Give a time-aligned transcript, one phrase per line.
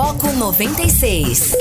[0.00, 1.56] Foco 96.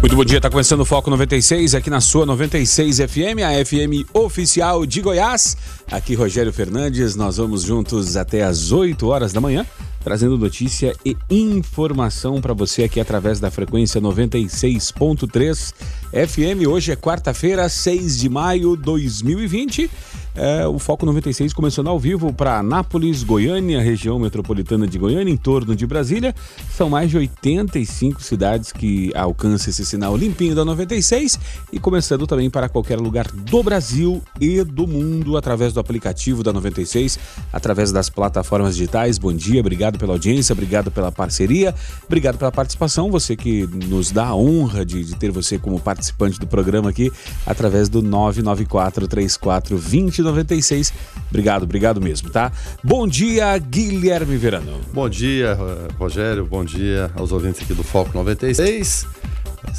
[0.00, 4.10] Muito bom dia, está começando o Foco 96 aqui na sua 96 FM, a FM
[4.12, 5.56] oficial de Goiás.
[5.92, 9.64] Aqui Rogério Fernandes, nós vamos juntos até às 8 horas da manhã,
[10.02, 15.72] trazendo notícia e informação para você aqui através da frequência 96.3
[16.10, 16.66] FM.
[16.68, 19.88] Hoje é quarta-feira, 6 de maio de 2020.
[20.36, 25.36] É, o Foco 96 começando ao vivo para Anápolis, Goiânia, região metropolitana de Goiânia, em
[25.36, 26.34] torno de Brasília.
[26.76, 31.38] São mais de 85 cidades que alcançam esse sinal limpinho da 96
[31.72, 36.52] e começando também para qualquer lugar do Brasil e do mundo através do aplicativo da
[36.52, 37.16] 96,
[37.52, 39.18] através das plataformas digitais.
[39.18, 41.72] Bom dia, obrigado pela audiência, obrigado pela parceria,
[42.06, 43.08] obrigado pela participação.
[43.12, 47.12] Você que nos dá a honra de, de ter você como participante do programa aqui
[47.46, 50.92] através do 994 34 20 96.
[51.28, 52.50] Obrigado, obrigado mesmo, tá?
[52.82, 54.80] Bom dia, Guilherme Verano.
[54.92, 55.58] Bom dia,
[55.98, 56.44] Rogério.
[56.46, 59.06] Bom dia aos ouvintes aqui do Foco 96.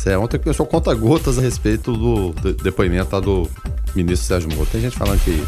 [0.05, 3.49] É, ontem começou conta-gotas a respeito do depoimento do
[3.95, 4.67] ministro Sérgio Moro.
[4.71, 5.41] Tem gente falando que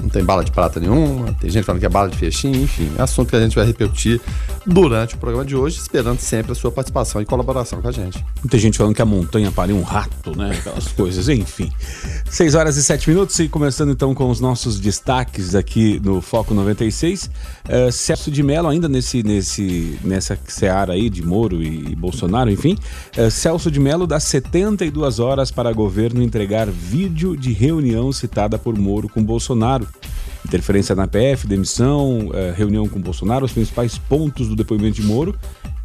[0.00, 2.90] não tem bala de prata nenhuma, tem gente falando que é bala de fechinho, enfim,
[2.98, 4.20] é assunto que a gente vai repetir
[4.66, 8.24] durante o programa de hoje, esperando sempre a sua participação e colaboração com a gente.
[8.48, 10.56] Tem gente falando que a montanha pariu um rato, né?
[10.58, 11.70] Aquelas coisas, enfim.
[12.28, 16.54] 6 horas e 7 minutos e começando então com os nossos destaques aqui no Foco
[16.54, 17.30] 96.
[17.68, 22.50] Uh, Celso de Mello, ainda nesse, nesse, nessa seara aí de Moro e, e Bolsonaro,
[22.50, 22.76] enfim.
[23.16, 28.78] Uh, Celso de Mello dá 72 horas para governo entregar vídeo de reunião citada por
[28.78, 29.86] Moro com Bolsonaro
[30.44, 35.34] interferência na PF, demissão, eh, reunião com Bolsonaro, os principais pontos do depoimento de Moro.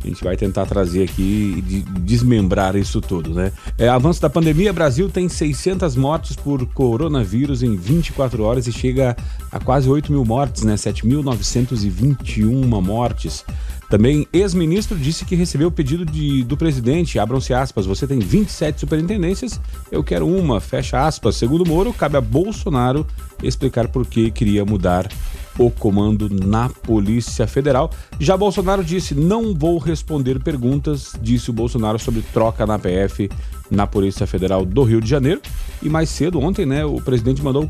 [0.04, 3.52] A gente vai tentar trazer aqui e desmembrar isso tudo, né?
[3.76, 9.18] É, avanço da pandemia, Brasil tem 600 mortes por coronavírus em 24 horas e chega
[9.52, 10.76] a quase 8 mil mortes, né?
[10.76, 13.44] 7.921 mortes.
[13.90, 18.80] Também, ex-ministro disse que recebeu o pedido de, do presidente, abram-se aspas, você tem 27
[18.80, 19.62] superintendências,
[19.92, 21.36] eu quero uma, fecha aspas.
[21.36, 23.06] Segundo Moro, cabe a Bolsonaro
[23.44, 25.08] explicar por que queria mudar
[25.58, 27.92] o comando na Polícia Federal.
[28.20, 33.30] Já Bolsonaro disse: não vou responder perguntas, disse o Bolsonaro sobre troca na PF
[33.70, 35.42] na Polícia Federal do Rio de Janeiro.
[35.82, 37.70] E mais cedo, ontem, né, o presidente mandou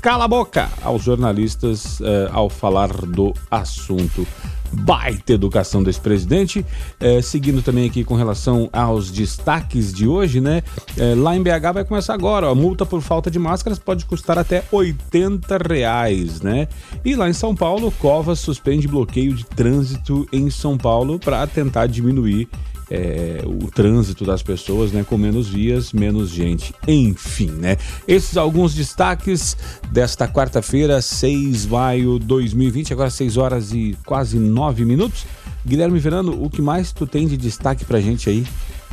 [0.00, 4.26] cala a boca aos jornalistas uh, ao falar do assunto
[4.72, 6.64] baita educação desse presidente.
[6.98, 10.62] É, seguindo também aqui com relação aos destaques de hoje, né?
[10.96, 14.04] É, lá em BH vai começar agora, ó, a multa por falta de máscaras pode
[14.04, 16.68] custar até 80 reais, né?
[17.04, 21.86] E lá em São Paulo, Covas suspende bloqueio de trânsito em São Paulo para tentar
[21.86, 22.48] diminuir
[22.90, 25.04] é, o trânsito das pessoas, né?
[25.08, 26.74] Com menos vias, menos gente.
[26.86, 27.76] Enfim, né?
[28.08, 29.56] Esses alguns destaques
[29.90, 35.24] desta quarta-feira, 6 de maio de 2020, agora 6 horas e quase 9 minutos.
[35.64, 38.44] Guilherme Verano, o que mais tu tem de destaque pra gente aí?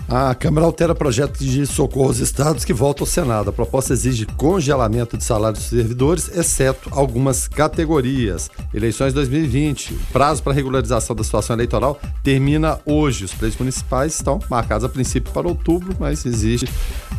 [0.10, 3.50] A Câmara altera projeto de socorro aos estados que volta ao Senado.
[3.50, 8.50] A proposta exige congelamento de salários dos servidores, exceto algumas categorias.
[8.74, 9.94] Eleições 2020.
[9.94, 13.26] O prazo para regularização da situação eleitoral termina hoje.
[13.26, 16.70] Os preços municipais estão marcados a princípio para outubro, mas existe,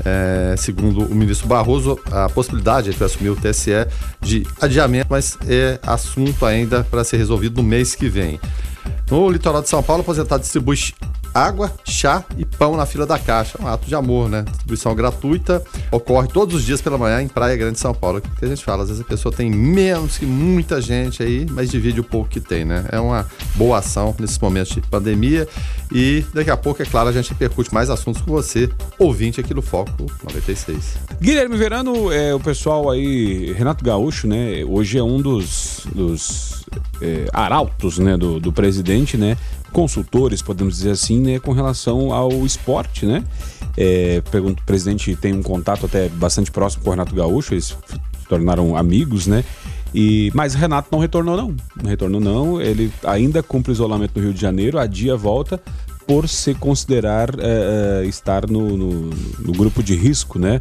[0.03, 3.87] é, segundo o ministro Barroso, a possibilidade de assumir o TSE
[4.22, 8.41] de adiamento, mas é assunto ainda para ser resolvido no mês que vem.
[9.11, 10.77] No litoral de São Paulo, aposentado distribui
[11.34, 13.59] água, chá e pão na fila da caixa.
[13.61, 14.43] É um ato de amor, né?
[14.43, 18.21] Distribuição gratuita, ocorre todos os dias pela manhã em Praia Grande de São Paulo.
[18.21, 21.71] Que a gente fala, às vezes a pessoa tem menos que muita gente aí, mas
[21.71, 22.84] divide o pouco que tem, né?
[22.91, 25.49] É uma boa ação nesses momentos de pandemia
[25.93, 29.55] e daqui a pouco, é claro, a gente repercute mais assuntos com você, ouvinte aqui
[29.55, 30.99] do Foco 96.
[31.21, 34.65] Guilherme Verano, é, o pessoal aí, Renato Gaúcho, né?
[34.67, 36.65] Hoje é um dos, dos
[37.00, 38.17] é, arautos, né?
[38.17, 39.37] Do, do presidente, né?
[39.78, 43.22] Consultores, podemos dizer assim, né, com relação ao esporte, né?
[43.77, 48.27] É, o presidente tem um contato até bastante próximo com o Renato Gaúcho, eles se
[48.28, 49.44] tornaram amigos, né?
[49.94, 54.35] E, mas Renato não retornou não, não retornou não, ele ainda cumpre isolamento no Rio
[54.35, 55.61] de Janeiro, a dia volta
[56.08, 60.61] por se considerar é, estar no, no, no, grupo de risco, né?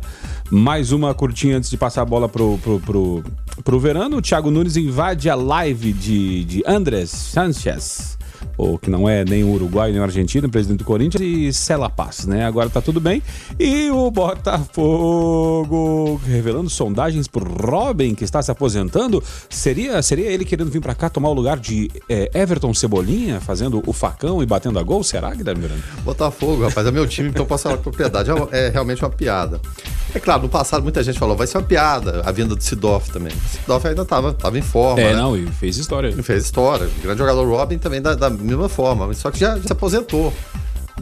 [0.52, 3.24] Mais uma curtinha antes de passar a bola pro, pro, pro,
[3.64, 8.17] pro Verano, o Thiago Nunes invade a live de, de Andrés Sanchez
[8.58, 11.90] ou que não é nem o Uruguai nem o Argentina, presidente do Corinthians, e Sela
[11.90, 12.46] Paz, né?
[12.46, 13.22] Agora tá tudo bem.
[13.60, 19.24] E o Botafogo revelando sondagens por Robin, que está se aposentando.
[19.50, 23.84] Seria, seria ele querendo vir para cá tomar o lugar de é, Everton Cebolinha, fazendo
[23.86, 25.04] o facão e batendo a gol?
[25.04, 25.84] Será, Guilherme Miranda?
[26.04, 28.30] Botafogo, rapaz, é meu time, então posso falar com propriedade.
[28.52, 29.60] É, é realmente uma piada.
[30.14, 33.12] É claro, no passado muita gente falou, vai ser uma piada a vinda do Sidoff
[33.12, 33.34] também.
[33.34, 35.02] O Sidoff ainda estava tava em forma.
[35.02, 35.16] É, né?
[35.16, 36.10] não, e fez história.
[36.10, 36.88] Ele fez história.
[36.88, 40.34] O grande jogador Robin também da, da mesma forma, só que já, já se aposentou.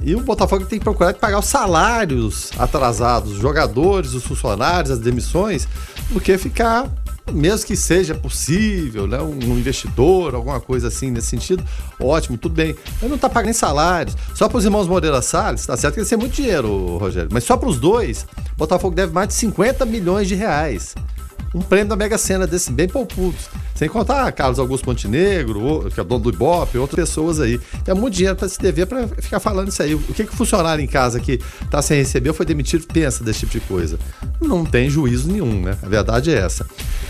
[0.02, 5.00] E o Botafogo tem que procurar pagar os salários atrasados, os jogadores, os funcionários, as
[5.00, 5.68] demissões,
[6.12, 6.88] do que ficar,
[7.32, 11.64] mesmo que seja possível, né, um investidor, alguma coisa assim nesse sentido,
[12.00, 12.76] ótimo, tudo bem.
[13.02, 14.16] Mas não está pagando salários.
[14.36, 17.58] Só para os irmãos Moreira Salles, tá certo que eles muito dinheiro, Rogério, mas só
[17.58, 20.94] para os dois, o Botafogo deve mais de 50 milhões de reais
[21.56, 23.50] um prêmio da Mega Sena desse bem poupudos.
[23.76, 27.60] Sem contar Carlos Augusto Montenegro, que é dono do Ibope, outras pessoas aí.
[27.84, 29.94] Tem muito dinheiro para se dever para ficar falando isso aí.
[29.94, 33.42] O que, que o funcionário em casa que está sem receber foi demitido pensa desse
[33.42, 34.00] tipo de coisa?
[34.42, 35.78] Não tem juízo nenhum, né?
[35.84, 36.66] A verdade é essa.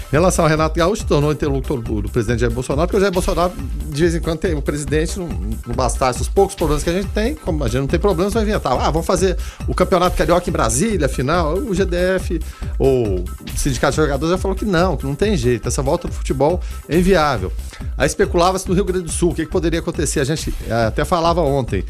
[0.07, 3.11] Em relação ao Renato Gaúcho, se tornou interlocutor do presidente Jair Bolsonaro, porque o Jair
[3.11, 3.53] Bolsonaro,
[3.89, 6.93] de vez em quando, tem o presidente, não, não bastasse os poucos problemas que a
[6.93, 8.73] gente tem, como a gente não tem problemas, vai inventar.
[8.73, 9.37] Ah, vamos fazer
[9.67, 11.55] o Campeonato Carioca em Brasília, afinal.
[11.55, 12.39] O GDF
[12.79, 13.25] ou o
[13.55, 15.67] Sindicato de Jogadores já falou que não, que não tem jeito.
[15.67, 16.54] Essa volta do futebol
[16.87, 17.51] é inviável.
[17.97, 20.19] Aí especulava-se no Rio Grande do Sul, o que, que poderia acontecer.
[20.19, 21.83] A gente eh, até falava ontem.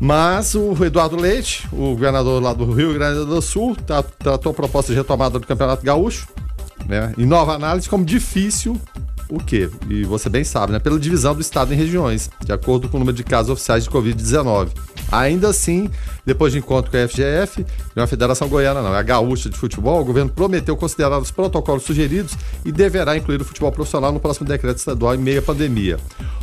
[0.00, 3.76] Mas o Eduardo Leite, o governador lá do Rio Grande do Sul,
[4.18, 6.26] tratou a proposta de retomada do Campeonato Gaúcho,
[6.86, 8.80] né, em nova análise, como difícil
[9.32, 9.70] o quê?
[9.88, 10.78] E você bem sabe, né?
[10.78, 13.90] Pela divisão do estado em regiões, de acordo com o número de casos oficiais de
[13.90, 14.68] Covid-19.
[15.10, 15.90] Ainda assim,
[16.24, 17.64] depois de encontro com a FGF,
[17.96, 21.18] não é a Federação Goiana, não, é a Gaúcha de Futebol, o governo prometeu considerar
[21.18, 22.34] os protocolos sugeridos
[22.64, 25.98] e deverá incluir o futebol profissional no próximo decreto estadual em meio à pandemia.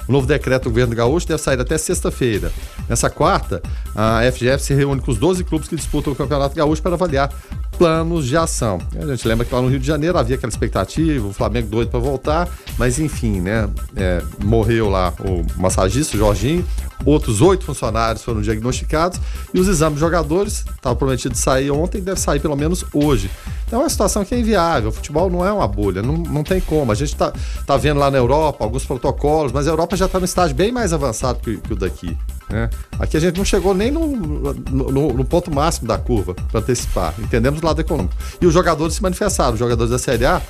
[0.07, 2.51] O novo decreto do governo gaúcho deve sair até sexta-feira.
[2.87, 3.61] Nessa quarta,
[3.95, 7.31] a FGF se reúne com os 12 clubes que disputam o Campeonato Gaúcho para avaliar
[7.79, 8.77] planos de ação.
[9.01, 11.89] A gente lembra que lá no Rio de Janeiro havia aquela expectativa, o Flamengo doido
[11.89, 13.69] para voltar, mas enfim, né?
[13.95, 16.65] É, morreu lá o massagista, o Jorginho,
[17.05, 19.19] outros oito funcionários foram diagnosticados
[19.53, 23.29] e os exames de jogadores, estava prometido sair ontem, deve sair pelo menos hoje.
[23.65, 24.89] Então é uma situação que é inviável.
[24.89, 26.91] O futebol não é uma bolha, não, não tem como.
[26.91, 27.31] A gente está
[27.67, 30.71] tá vendo lá na Europa alguns protocolos, mas a Europa já está no estágio bem
[30.71, 32.17] mais avançado que, que o daqui.
[32.49, 32.67] Né?
[32.97, 37.13] Aqui a gente não chegou nem no, no, no ponto máximo da curva para antecipar.
[37.19, 38.15] Entendemos o lado econômico.
[38.41, 40.41] E os jogadores se manifestaram, os jogadores da Série A,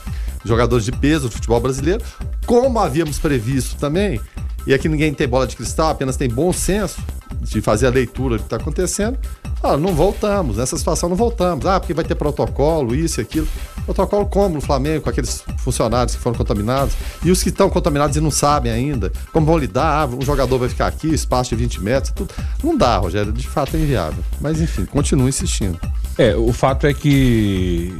[0.46, 2.01] jogadores de peso do futebol brasileiro,
[2.46, 4.19] como havíamos previsto também,
[4.65, 7.01] e aqui ninguém tem bola de cristal, apenas tem bom senso
[7.41, 9.17] de fazer a leitura do que está acontecendo.
[9.61, 11.65] Ah, não voltamos, nessa situação não voltamos.
[11.65, 13.47] Ah, porque vai ter protocolo, isso e aquilo.
[13.85, 16.95] Protocolo como no Flamengo, com aqueles funcionários que foram contaminados.
[17.23, 20.03] E os que estão contaminados e não sabem ainda como vão lidar.
[20.03, 22.33] Ah, um jogador vai ficar aqui, espaço de 20 metros, tudo.
[22.63, 24.23] Não dá, Rogério, de fato é inviável.
[24.39, 25.79] Mas enfim, continua insistindo.
[26.19, 27.94] É, o fato é que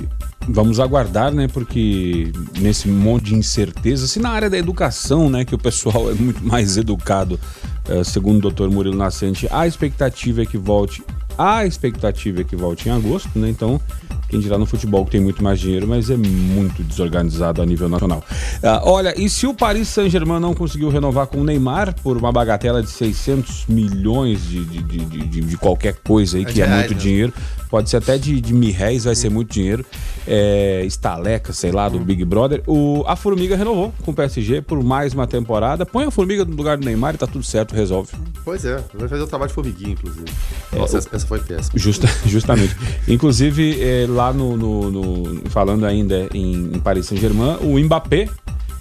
[0.46, 1.48] vamos aguardar, né?
[1.48, 6.14] Porque nesse monte de incerteza, se na área da educação, né, que o pessoal é
[6.14, 7.40] muito mais educado,
[7.88, 11.02] uh, segundo o doutor Murilo Nascente, a expectativa é que volte
[11.38, 13.50] a expectativa é que volte em agosto, né?
[13.50, 13.80] Então,
[14.30, 17.90] quem dirá no futebol que tem muito mais dinheiro, mas é muito desorganizado a nível
[17.90, 18.24] nacional.
[18.64, 22.32] Uh, olha, e se o Paris Saint-Germain não conseguiu renovar com o Neymar por uma
[22.32, 26.68] bagatela de 600 milhões de, de, de, de, de qualquer coisa aí, é que é
[26.68, 27.34] muito dinheiro,
[27.70, 29.86] pode ser até de, de mil réis, vai ser muito dinheiro,
[30.28, 32.62] é, estaleca, sei lá, do Big Brother.
[32.68, 35.86] O, a Formiga renovou com o PSG por mais uma temporada.
[35.86, 38.12] Põe a Formiga no lugar do Neymar e tá tudo certo, resolve.
[38.44, 40.26] Pois é, vai fazer o trabalho de formiguinha, inclusive.
[40.72, 41.72] É, Nossa, essa, essa foi péssima.
[41.76, 42.76] Justa, justamente.
[43.08, 48.28] inclusive, é, lá no, no, no, Falando ainda em, em Paris Saint-Germain, o Mbappé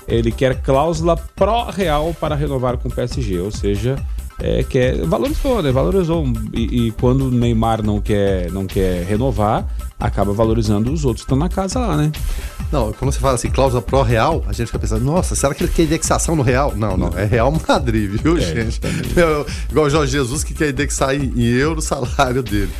[0.08, 3.96] ele quer cláusula pró-real para renovar com o PSG, ou seja,
[4.40, 5.70] é, quer, valorizou, né?
[5.70, 6.24] Valorizou.
[6.52, 9.66] E, e, quando o Neymar não quer, não quer renovar,
[10.00, 12.10] acaba valorizando os outros que estão na casa lá, né?
[12.72, 15.72] Não, quando você fala assim, cláusula pró-real, a gente fica pensando, nossa, será que ele
[15.72, 16.72] quer indexação no real?
[16.74, 18.80] Não, não, é Real Madrid, viu, é, gente?
[18.84, 22.70] É, igual o Jorge Jesus que quer indexar em, em euro o salário dele.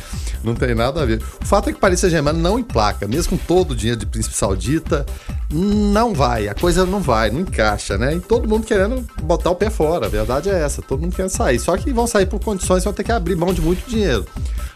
[0.43, 1.21] Não tem nada a ver.
[1.41, 4.35] O fato é que Paris Saint-Germain não emplaca, mesmo com todo o dinheiro de príncipe
[4.35, 5.05] saudita,
[5.51, 8.15] não vai, a coisa não vai, não encaixa, né?
[8.15, 11.31] E todo mundo querendo botar o pé fora, a verdade é essa, todo mundo querendo
[11.31, 11.59] sair.
[11.59, 14.25] Só que vão sair por condições, vão ter que abrir mão de muito dinheiro.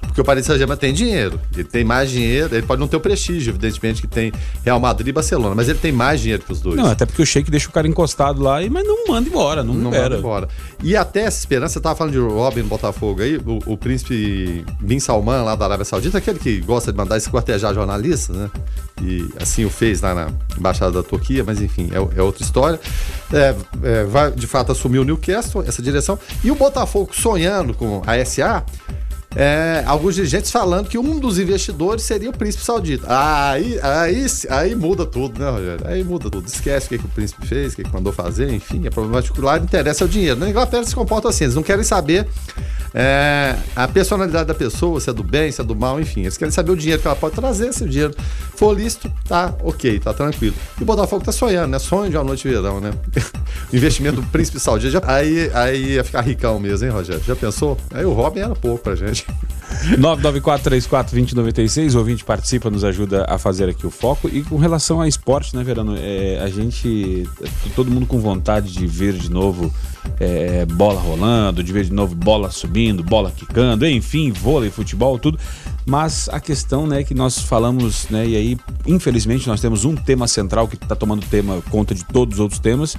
[0.01, 2.99] Porque o Paris Saint-Germain tem dinheiro, ele tem mais dinheiro, ele pode não ter o
[2.99, 4.31] prestígio, evidentemente, que tem
[4.63, 6.75] Real Madrid e Barcelona, mas ele tem mais dinheiro que os dois.
[6.75, 9.63] Não, até porque o Sheik deixa o cara encostado lá, e, mas não manda embora,
[9.63, 10.47] não, não manda embora.
[10.83, 14.99] E até essa esperança, você tava falando de Robin Botafogo aí, o, o, príncipe Bin
[14.99, 18.51] Salman lá da Arábia Saudita, aquele que gosta de mandar esquartejar jornalistas, né?
[19.01, 20.27] E assim o fez lá na
[20.63, 22.79] Embaixada da Turquia, mas enfim, é, é outra história.
[23.33, 23.53] É,
[23.83, 26.17] é, vai de fato assumir o Newcastle, essa direção.
[26.41, 28.63] E o Botafogo sonhando com a SA
[29.35, 33.07] é, alguns dirigentes falando que um dos investidores seria o príncipe saudita.
[33.09, 35.87] Aí, aí, aí muda tudo, né, Rogério?
[35.87, 36.47] Aí muda tudo.
[36.47, 39.15] Esquece o que, que o príncipe fez, o que, que mandou fazer, enfim, é problema
[39.15, 40.39] particular, interessa o dinheiro.
[40.39, 42.27] Na Inglaterra se comporta assim, eles não querem saber
[42.93, 46.21] é, a personalidade da pessoa, se é do bem, se é do mal, enfim.
[46.21, 48.13] Eles querem saber o dinheiro que ela pode trazer, se o dinheiro
[48.55, 50.55] for lícito, tá ok, tá tranquilo.
[50.79, 51.79] E o Botafogo tá sonhando, né?
[51.79, 52.91] Sonho de uma noite de verão, né?
[53.73, 57.23] Investimento do Príncipe Saudita, aí, aí ia ficar ricão mesmo, hein, Rogério?
[57.25, 57.77] Já pensou?
[57.91, 59.22] Aí o Robin era pouco pra gente.
[59.97, 64.29] 994342096, o ouvinte participa, nos ajuda a fazer aqui o foco.
[64.29, 65.95] E com relação a esporte, né, Verano?
[65.97, 67.27] É, a gente,
[67.75, 69.73] todo mundo com vontade de ver de novo
[70.19, 75.37] é, bola rolando, de ver de novo bola subindo, bola quicando, enfim, vôlei, futebol, tudo.
[75.85, 80.27] Mas a questão, né, que nós falamos, né, e aí, infelizmente, nós temos um tema
[80.27, 82.95] central que está tomando tema conta de todos os outros temas.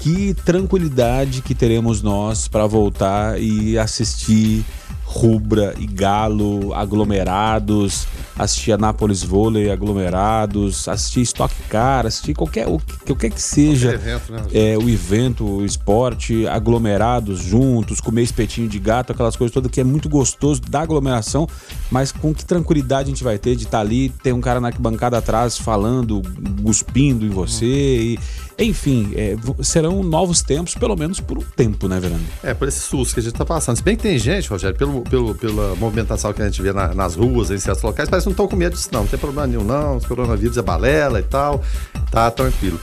[0.00, 4.64] Que tranquilidade que teremos nós para voltar e assistir
[5.10, 8.06] Rubra e Galo aglomerados,
[8.38, 14.42] assistir Anápolis Vôlei aglomerados, assistir Stock Car, assistir qualquer, o, qualquer que seja evento, né?
[14.52, 19.80] é, o evento, o esporte, aglomerados juntos, comer espetinho de gato, aquelas coisas todas que
[19.80, 21.48] é muito gostoso da aglomeração,
[21.90, 24.60] mas com que tranquilidade a gente vai ter de estar tá ali, ter um cara
[24.60, 26.22] na bancada atrás falando,
[26.62, 28.18] cuspindo em você e
[28.60, 32.24] enfim, é, serão novos tempos, pelo menos por um tempo, né, Verano?
[32.42, 33.76] É, por esse susto que a gente está passando.
[33.76, 36.92] Se bem que tem gente, Rogério, pelo, pelo, pela movimentação que a gente vê na,
[36.92, 39.02] nas ruas, em certos locais, parece que não estão com medo disso, não.
[39.02, 39.98] Não tem problema nenhum, não.
[39.98, 41.62] Os coronavírus é balela e tal.
[42.10, 42.80] Tá tranquilo.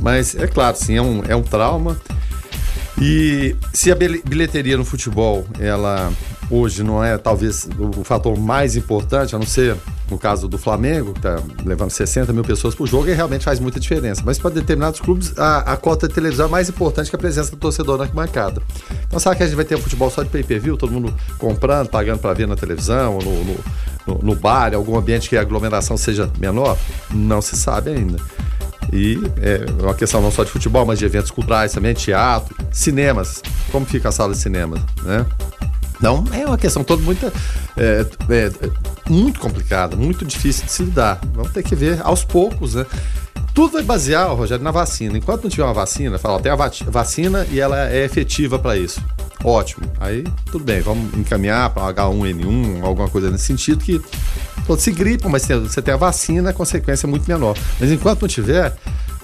[0.00, 2.00] Mas é claro, sim, é um, é um trauma.
[2.98, 6.10] E se a bilheteria no futebol, ela
[6.50, 9.76] hoje não é talvez o fator mais importante, a não ser
[10.10, 13.60] no caso do Flamengo, que está levando 60 mil pessoas por jogo, e realmente faz
[13.60, 14.22] muita diferença.
[14.24, 17.50] Mas para determinados clubes, a, a, cota de televisão é mais importante que a presença
[17.50, 18.62] do torcedor na arquibancada.
[19.06, 21.88] Então, será que a gente vai ter um futebol só de pay-per-view, todo mundo comprando,
[21.88, 23.56] pagando para ver na televisão, no, no,
[24.06, 26.78] no, no bar, algum ambiente que a aglomeração seja menor?
[27.10, 28.18] Não se sabe ainda.
[28.90, 33.42] E é uma questão não só de futebol, mas de eventos culturais também, teatro, cinemas.
[33.70, 35.26] Como fica a sala de cinema, né?
[35.98, 37.26] Então é uma questão toda muito,
[37.76, 38.70] é, é,
[39.10, 41.20] muito complicada, muito difícil de se lidar.
[41.34, 42.86] Vamos ter que ver aos poucos, né?
[43.52, 45.18] Tudo vai basear, Rogério, na vacina.
[45.18, 46.56] Enquanto não tiver uma vacina, fala, tem a
[46.90, 49.02] vacina e ela é efetiva para isso.
[49.44, 49.84] Ótimo.
[50.00, 54.00] Aí, tudo bem, vamos encaminhar para H1N1, alguma coisa nesse sentido que
[54.66, 57.56] todos se gripam, mas você tem a vacina, a consequência é muito menor.
[57.80, 58.76] Mas enquanto não tiver,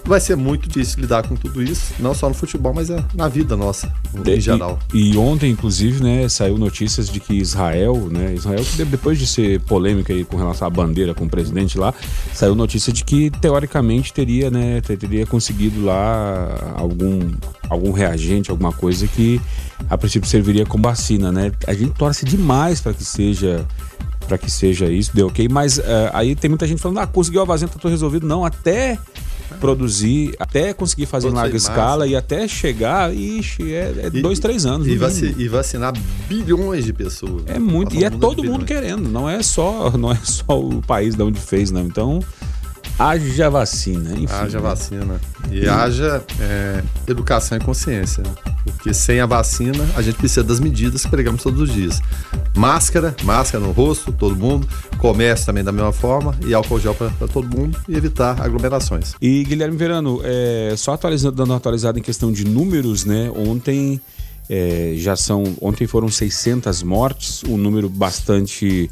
[0.04, 3.28] vai ser muito difícil lidar com tudo isso, não só no futebol, mas é na
[3.28, 3.92] vida nossa,
[4.26, 4.78] em geral.
[4.92, 9.60] E, e, ontem, inclusive, né, saiu notícias de que Israel, né, Israel, depois de ser
[9.60, 11.94] polêmica aí com relação à bandeira com o presidente lá,
[12.32, 17.32] saiu notícia de que teoricamente teria, né, teria conseguido lá algum,
[17.68, 19.40] algum reagente, alguma coisa que
[19.88, 21.52] a princípio serviria como vacina, né?
[21.66, 23.66] A gente torce demais para que seja
[24.26, 25.82] para que seja isso, deu ok, mas uh,
[26.14, 28.26] aí tem muita gente falando, ah, conseguiu a vacina, tá tudo resolvido.
[28.26, 28.98] Não, até
[29.60, 34.38] produzir, até conseguir fazer em larga escala e até chegar, ixi, é, é e, dois,
[34.38, 34.86] três anos.
[34.86, 35.92] E, vaci e, vacinar
[36.28, 37.44] bilhões de pessoas.
[37.46, 41.14] É muito, e é todo mundo querendo, não é só, não é só o país
[41.14, 41.82] de onde fez, não.
[41.82, 42.20] Então,
[42.98, 44.32] haja vacina, enfim.
[44.32, 45.20] Haja vacina.
[45.50, 45.68] E, e...
[45.68, 48.22] haja é, educação e consciência.
[48.64, 52.00] Porque sem a vacina, a gente precisa das medidas que pregamos todos os dias.
[52.56, 54.66] Máscara, máscara no rosto, todo mundo.
[55.04, 56.34] Comércio também da mesma forma.
[56.46, 59.12] E álcool gel para todo mundo e evitar aglomerações.
[59.20, 63.30] E Guilherme Verano, é, só atualizando, dando atualizada em questão de números, né?
[63.36, 64.00] Ontem
[64.48, 65.56] é, já são.
[65.60, 68.90] Ontem foram 600 mortes, um número bastante,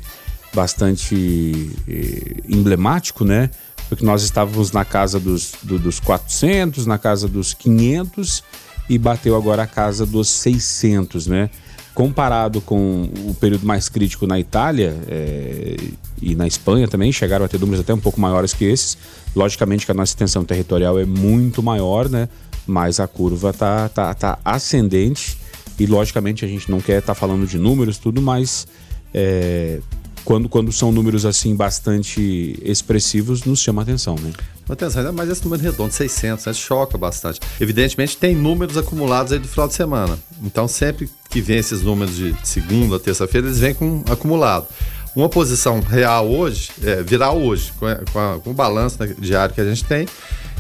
[0.54, 3.48] bastante é, emblemático, né?
[3.88, 8.44] Porque nós estávamos na casa dos, do, dos 400, na casa dos 500
[8.86, 11.48] e bateu agora a casa dos 600, né?
[11.94, 15.76] Comparado com o período mais crítico na Itália é,
[16.20, 18.96] e na Espanha também, chegaram a ter números até um pouco maiores que esses.
[19.36, 22.28] Logicamente que a nossa extensão territorial é muito maior, né?
[22.66, 25.36] Mas a curva tá, tá, tá ascendente
[25.78, 28.66] e logicamente a gente não quer estar tá falando de números, tudo, mas
[29.12, 29.80] é,
[30.24, 34.32] quando, quando são números assim bastante expressivos, nos chama atenção, né?
[34.72, 36.52] Atenção, mais esse número redondo, 600, né?
[36.54, 37.38] choca bastante.
[37.60, 40.18] Evidentemente, tem números acumulados aí do final de semana.
[40.42, 44.66] Então, sempre que vem esses números de segunda, terça-feira, eles vêm com acumulado.
[45.14, 49.54] Uma posição real hoje, é, hoje, com, a, com, a, com o balanço né, diário
[49.54, 50.08] que a gente tem,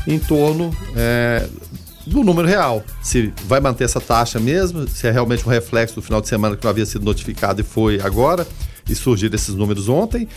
[0.06, 1.48] em torno é,
[2.06, 2.84] do número real.
[3.02, 6.54] Se vai manter essa taxa mesmo, se é realmente um reflexo do final de semana
[6.54, 8.46] que não havia sido notificado e foi agora
[8.86, 10.28] e surgiram esses números ontem.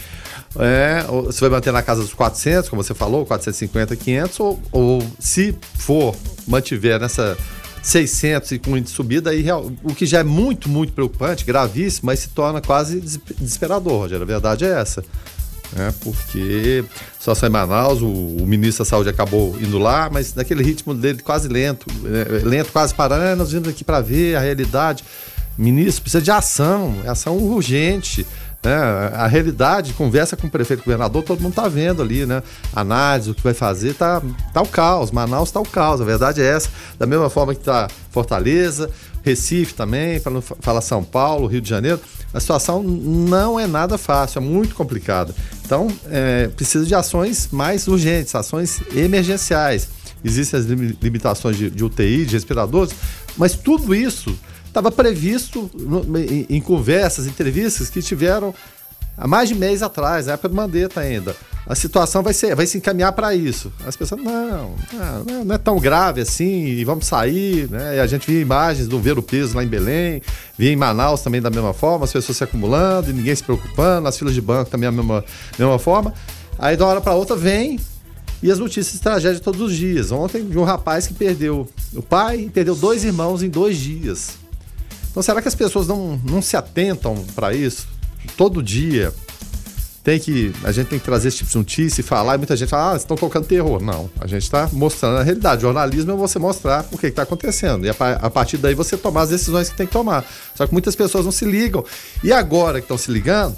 [0.57, 5.03] É, você vai manter na casa dos 400, como você falou, 450, 500, ou, ou
[5.19, 6.15] se for,
[6.47, 7.37] mantiver nessa
[7.83, 9.45] 600 e com subida, aí,
[9.83, 14.23] o que já é muito, muito preocupante, gravíssimo, mas se torna quase desesperador, Rogério.
[14.23, 15.03] A verdade é essa.
[15.77, 16.85] É, porque
[17.19, 21.21] só sai Manaus, o, o, ministro da Saúde acabou indo lá, mas naquele ritmo dele
[21.21, 25.03] quase lento, é, lento, quase parando, nós vindo aqui para ver a realidade
[25.57, 28.27] Ministro, precisa de ação, ação urgente.
[28.65, 28.73] Né?
[29.13, 32.41] A realidade, conversa com o prefeito e governador, todo mundo está vendo ali, né?
[32.75, 34.19] Análise, o que vai fazer, tá,
[34.51, 35.11] tá o caos.
[35.11, 36.67] Manaus está o caos, a verdade é essa.
[36.97, 38.89] Da mesma forma que está Fortaleza,
[39.21, 41.99] Recife também, para falar São Paulo, Rio de Janeiro,
[42.33, 45.35] a situação não é nada fácil, é muito complicada.
[45.63, 49.89] Então, é, precisa de ações mais urgentes, ações emergenciais.
[50.23, 52.95] Existem as limitações de, de UTI, de respiradores,
[53.37, 54.35] mas tudo isso
[54.75, 55.71] estava previsto
[56.49, 58.53] em, conversas, entrevistas que tiveram
[59.17, 61.33] há mais de mês atrás, na época do Mandetta ainda.
[61.65, 63.71] A situação vai, ser, vai se encaminhar para isso.
[63.87, 64.75] As pessoas, não,
[65.25, 67.69] não, não, é tão grave assim, e vamos sair.
[67.69, 67.95] Né?
[67.95, 70.21] E a gente via imagens do Ver o Peso lá em Belém,
[70.57, 74.09] via em Manaus também da mesma forma, as pessoas se acumulando e ninguém se preocupando,
[74.09, 75.23] as filas de banco também da mesma,
[75.57, 76.13] mesma forma.
[76.59, 77.79] Aí de uma hora para outra vem
[78.43, 80.11] e as notícias de tragédia todos os dias.
[80.11, 84.44] Ontem, de um rapaz que perdeu o pai perdeu dois irmãos em dois dias.
[85.15, 87.87] Então, será que as pessoas não, não se atentam para isso?
[88.35, 89.13] Todo dia
[90.03, 92.53] tem que a gente tem que trazer esse tipo de notícia e falar, e muita
[92.53, 93.81] gente fala, ah, estão colocando terror.
[93.81, 95.59] Não, a gente está mostrando a realidade.
[95.59, 97.85] O jornalismo é você mostrar o que está acontecendo.
[97.85, 100.25] E a, a, partir daí você tomar as decisões que tem que tomar.
[100.53, 101.85] Só que muitas pessoas não se ligam.
[102.21, 103.55] E agora que estão se ligando,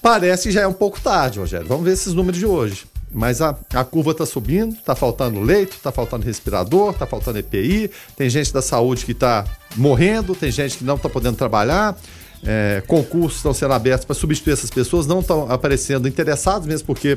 [0.00, 1.66] parece que já é um pouco tarde, Rogério.
[1.66, 2.86] Vamos ver esses números de hoje.
[3.14, 7.88] Mas a, a curva está subindo, está faltando leito, está faltando respirador, está faltando EPI,
[8.16, 9.44] tem gente da saúde que está
[9.76, 11.96] morrendo, tem gente que não está podendo trabalhar.
[12.44, 17.16] É, concursos estão sendo abertos para substituir essas pessoas, não estão aparecendo interessados mesmo porque,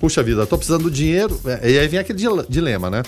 [0.00, 1.40] puxa vida, estou precisando do dinheiro.
[1.46, 3.04] É, e aí vem aquele dilema, né?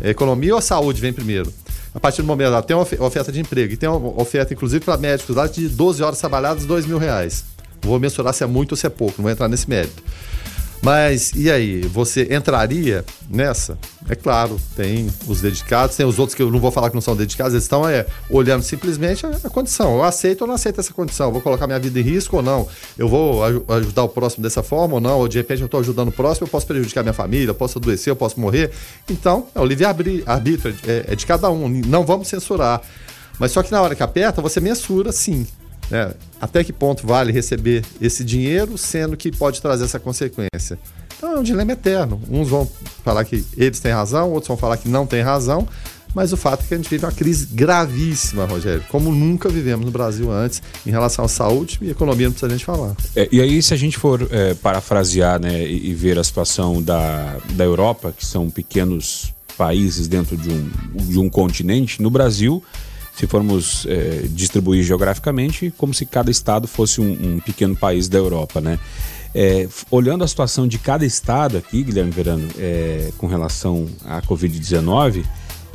[0.00, 1.52] É economia ou a saúde vem primeiro?
[1.94, 4.96] A partir do momento, tem uma oferta de emprego e tem uma oferta, inclusive, para
[4.96, 7.44] médicos lá de 12 horas trabalhadas, 2 mil reais.
[7.82, 10.02] Vou mensurar se é muito ou se é pouco, não vou entrar nesse mérito.
[10.82, 13.78] Mas e aí, você entraria nessa?
[14.08, 17.00] É claro, tem os dedicados, tem os outros que eu não vou falar que não
[17.00, 19.94] são dedicados, eles estão é, olhando simplesmente a, condição.
[19.94, 21.26] Eu aceito ou não aceito essa condição?
[21.28, 22.66] Eu vou colocar minha vida em risco ou não?
[22.98, 25.20] Eu vou aj ajudar o próximo dessa forma ou não?
[25.20, 27.78] Ou de repente eu estou ajudando o próximo, eu posso prejudicar minha família, eu posso
[27.78, 28.72] adoecer, eu posso morrer.
[29.08, 32.82] Então, é o livre-arbítrio, é, é de cada um, não vamos censurar.
[33.38, 35.46] Mas só que na hora que aperta, você mensura sim.
[35.92, 36.10] Né?
[36.40, 40.78] Até que ponto vale receber esse dinheiro, sendo que pode trazer essa consequência?
[41.14, 42.18] Então é um dilema eterno.
[42.30, 42.66] Uns vão
[43.04, 45.68] falar que eles têm razão, outros vão falar que não têm razão.
[46.14, 49.84] Mas o fato é que a gente vive uma crise gravíssima, Rogério, como nunca vivemos
[49.84, 52.94] no Brasil antes, em relação à saúde e economia, não precisa a gente falar.
[53.16, 56.82] É, e aí, se a gente for é, parafrasear né, e, e, ver a situação
[56.82, 62.62] da, da Europa, que são pequenos países dentro de um, de um continente, no Brasil
[63.14, 68.18] se formos é, distribuir geograficamente, como se cada estado fosse um, um pequeno país da
[68.18, 68.78] Europa, né?
[69.34, 75.24] É, olhando a situação de cada estado aqui, Guilherme Verano, é, com relação à Covid-19,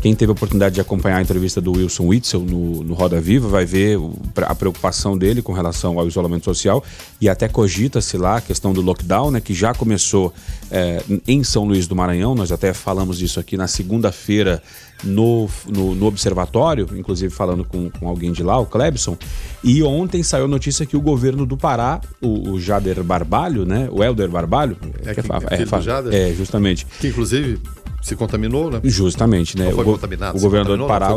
[0.02, 3.47] quem teve a oportunidade de acompanhar a entrevista do Wilson Witzel no, no Roda Viva
[3.47, 3.97] vai ver
[4.43, 6.84] a preocupação dele com relação ao isolamento social
[7.19, 10.32] e até cogita-se lá a questão do lockdown, né, que já começou
[10.69, 12.36] é, em São Luís do Maranhão.
[12.36, 14.62] Nós até falamos disso aqui na segunda-feira
[15.03, 19.17] no, no, no, observatório, inclusive falando com, com, alguém de lá, o Clebson.
[19.63, 23.88] E ontem saiu a notícia que o governo do Pará, o, o Jader Barbalho, né,
[23.91, 27.60] o Helder Barbalho, é, que, é, é, Jader, é justamente, que inclusive
[28.01, 28.79] se contaminou, né?
[28.83, 29.71] Justamente, né?
[29.71, 31.10] foi o, contaminado, o governador do Pará,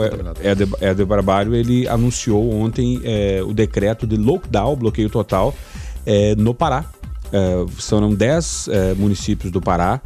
[0.43, 5.55] Éder, Éder Barbalho, ele anunciou ontem é, o decreto de lockdown, bloqueio total,
[6.05, 6.85] é, no Pará.
[7.33, 10.01] É, são 10 é, municípios do Pará.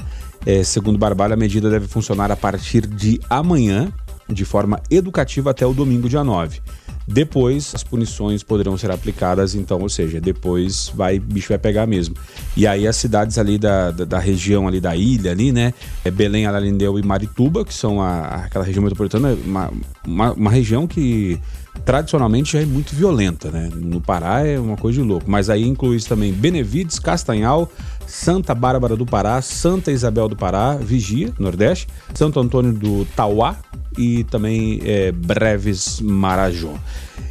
[0.47, 3.93] É, segundo Barbalho, a medida deve funcionar a partir de amanhã,
[4.29, 6.61] de forma educativa, até o domingo, dia 9.
[7.07, 12.17] Depois as punições poderão ser aplicadas, então, ou seja, depois vai bicho vai pegar mesmo.
[12.57, 16.11] E aí as cidades ali da, da, da região ali da ilha ali, né, é
[16.11, 19.71] Belém, Alalindeu e Marituba, que são a, aquela região metropolitana, uma,
[20.07, 21.39] uma, uma região que
[21.85, 23.69] tradicionalmente já é muito violenta, né?
[23.75, 25.31] No Pará é uma coisa de louco.
[25.31, 27.71] Mas aí inclui também Benevides, Castanhal,
[28.07, 33.57] Santa Bárbara do Pará, Santa Isabel do Pará, Vigia, Nordeste, Santo Antônio do Tauá
[33.97, 36.75] e também é, Breves Marajó.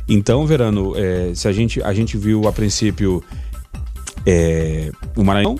[0.07, 3.23] Então, Verano, é, se a gente, a gente viu a princípio
[4.25, 5.57] é, o Maranhão,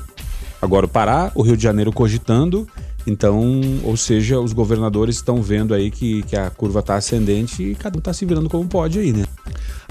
[0.61, 2.67] agora o Pará, o Rio de Janeiro cogitando
[3.05, 7.75] então, ou seja, os governadores estão vendo aí que, que a curva está ascendente e
[7.75, 9.25] cada um está se virando como pode aí, né?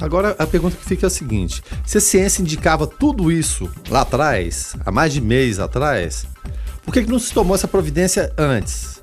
[0.01, 4.01] Agora a pergunta que fica é a seguinte: se a ciência indicava tudo isso lá
[4.01, 6.27] atrás, há mais de mês atrás,
[6.83, 9.02] por que, que não se tomou essa providência antes?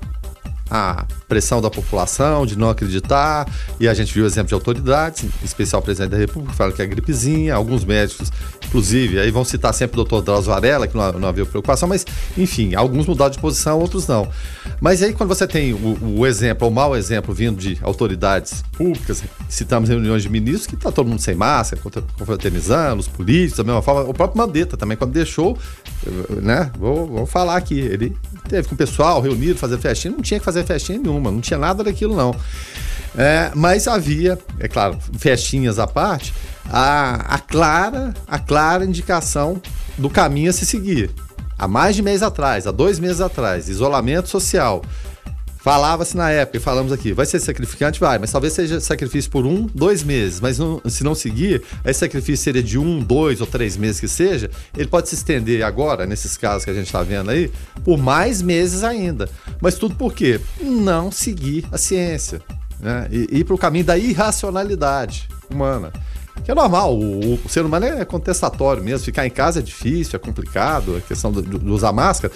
[0.70, 5.44] A pressão da população de não acreditar, e a gente viu exemplo de autoridades, em
[5.44, 8.30] especial o presidente da República, falando que é gripezinha, alguns médicos,
[8.66, 12.06] inclusive, aí vão citar sempre o doutor Drauzio Varela, que não, não havia preocupação, mas,
[12.38, 14.28] enfim, alguns mudaram de posição, outros não.
[14.80, 19.22] Mas aí, quando você tem o, o exemplo, o mau exemplo vindo de autoridades públicas,
[19.48, 21.82] citamos reuniões de ministros, que está todo mundo sem máscara,
[22.16, 25.58] confraternizando, os políticos, da mesma forma, o próprio Mandetta também, quando deixou,
[26.42, 28.16] né, vou, vou falar aqui, ele
[28.48, 31.58] teve com o pessoal reunido, fazer festinha, não tinha que fazer festinha nenhuma, não tinha
[31.58, 32.34] nada daquilo não.
[33.16, 36.32] É, mas havia, é claro, festinhas à parte,
[36.70, 39.60] a, a, clara, a clara indicação
[39.98, 41.10] do caminho a se seguir.
[41.58, 44.82] Há mais de mês atrás, há dois meses atrás, isolamento social.
[45.62, 48.00] Falava-se na época, e falamos aqui, vai ser sacrificante?
[48.00, 50.40] Vai, mas talvez seja sacrifício por um, dois meses.
[50.40, 54.08] Mas não, se não seguir, esse sacrifício seria de um, dois ou três meses que
[54.08, 57.52] seja, ele pode se estender agora, nesses casos que a gente está vendo aí,
[57.84, 59.28] por mais meses ainda.
[59.60, 60.40] Mas tudo por quê?
[60.60, 62.40] Não seguir a ciência.
[62.80, 63.08] Né?
[63.10, 65.92] E ir para o caminho da irracionalidade humana.
[66.44, 69.04] Que é normal, o, o, ser humano é contestatório mesmo.
[69.04, 72.32] Ficar em casa é difícil, é complicado, a questão de, usar máscara.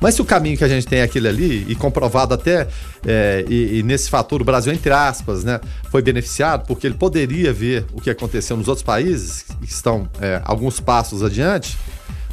[0.00, 2.68] Mas se o caminho que a gente tem é aquele ali, e comprovado até,
[3.06, 7.52] é, e, e, nesse fator o Brasil, entre aspas, né, foi beneficiado, porque ele poderia
[7.52, 11.76] ver o que aconteceu nos outros países, que estão é, alguns passos adiante,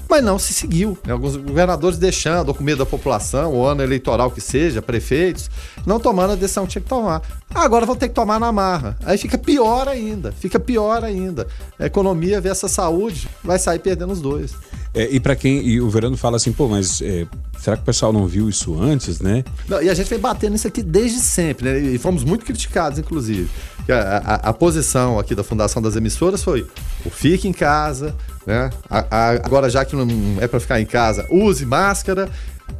[0.09, 0.97] mas não se seguiu.
[1.05, 1.13] Né?
[1.13, 5.49] Alguns governadores deixando, ou com medo da população, o ano eleitoral que seja, prefeitos,
[5.85, 7.21] não tomando a decisão que tinha que tomar.
[7.53, 8.97] Agora vão ter que tomar na marra.
[9.03, 11.47] Aí fica pior ainda, fica pior ainda.
[11.79, 14.53] A economia versus a saúde vai sair perdendo os dois.
[14.93, 15.61] É, e para quem.
[15.61, 17.27] E o Verano fala assim, pô, mas é,
[17.59, 19.43] será que o pessoal não viu isso antes, né?
[19.67, 21.79] Não, e a gente vem batendo isso aqui desde sempre, né?
[21.79, 23.49] E fomos muito criticados, inclusive.
[23.89, 26.65] A, a, a posição aqui da Fundação das Emissoras foi
[27.05, 28.15] o fique em casa,
[28.45, 28.69] né?
[28.89, 30.07] A, agora, já que não
[30.41, 32.29] é para ficar em casa, use máscara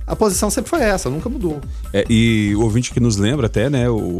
[0.07, 1.59] a posição sempre foi essa, nunca mudou.
[1.91, 4.19] É, e o ouvinte que nos lembra até, né, o